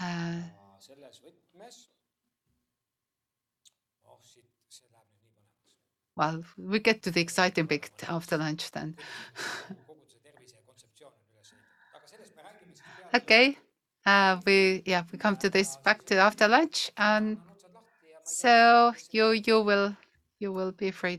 uh, 0.00 0.78
selles 0.80 1.20
võtmes. 1.24 1.80
oh 4.08 4.18
siit, 4.24 4.48
see 4.72 4.88
läheb 4.88 5.08
nüüd 5.12 5.20
nii 5.20 5.32
põnevaks. 5.36 5.76
well 6.16 6.42
we 6.56 6.80
get 6.80 7.02
to 7.02 7.10
the 7.10 7.20
exciting 7.20 7.68
bit 7.68 7.92
after 8.08 8.38
lunch 8.40 8.70
then 8.72 8.96
kogu 9.86 10.06
see 10.08 10.22
tervise 10.24 10.56
kontseptsioon 10.64 11.12
on 11.12 11.26
üles 11.34 11.52
ehitatud, 11.52 11.98
aga 12.00 12.14
sellest 12.14 12.36
me 12.36 12.48
räägime 12.48 12.72
siis 12.72 12.86
peale. 12.88 13.10
okay 13.22 13.69
Uh, 14.06 14.40
we 14.46 14.82
yeah 14.86 15.02
we 15.12 15.18
come 15.18 15.36
to 15.36 15.50
this 15.50 15.76
back 15.84 16.04
to 16.04 16.16
after 16.16 16.48
lunch 16.48 16.90
and 16.96 17.38
so 18.24 18.92
you 19.10 19.30
you 19.32 19.60
will 19.60 19.96
you 20.38 20.52
will 20.52 20.72
be 20.72 20.90
free 20.90 21.16
to 21.16 21.18